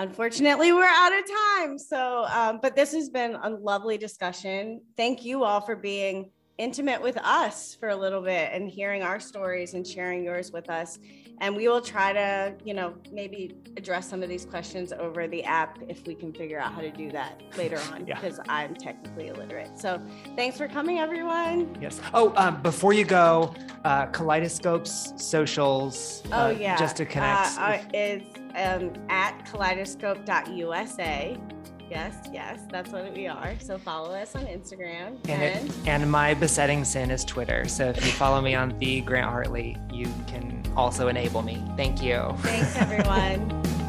[0.00, 1.78] unfortunately, we're out of time.
[1.78, 4.80] So, um, but this has been a lovely discussion.
[4.96, 6.30] Thank you all for being
[6.60, 10.68] intimate with us for a little bit and hearing our stories and sharing yours with
[10.68, 10.98] us.
[11.42, 15.42] And we will try to, you know, maybe address some of these questions over the
[15.44, 18.20] app if we can figure out how to do that later on Yeah.
[18.20, 19.78] because I'm technically illiterate.
[19.78, 20.02] So
[20.36, 21.78] thanks for coming, everyone.
[21.80, 21.98] Yes.
[22.12, 23.54] Oh, um, before you go,
[23.86, 26.22] uh, Kaleidoscope's socials.
[26.30, 26.76] Oh, uh, yeah.
[26.76, 27.56] Just to connect.
[27.58, 28.22] Uh, uh, is
[28.54, 31.38] um, at kaleidoscope.usa.
[31.90, 33.54] Yes, yes, that's what we are.
[33.58, 35.18] So follow us on Instagram.
[35.28, 37.66] and, And, it, and my besetting sin is Twitter.
[37.66, 41.62] So if you follow me on the Grant Hartley, you can also enable me.
[41.76, 42.32] Thank you.
[42.38, 43.62] thanks, everyone.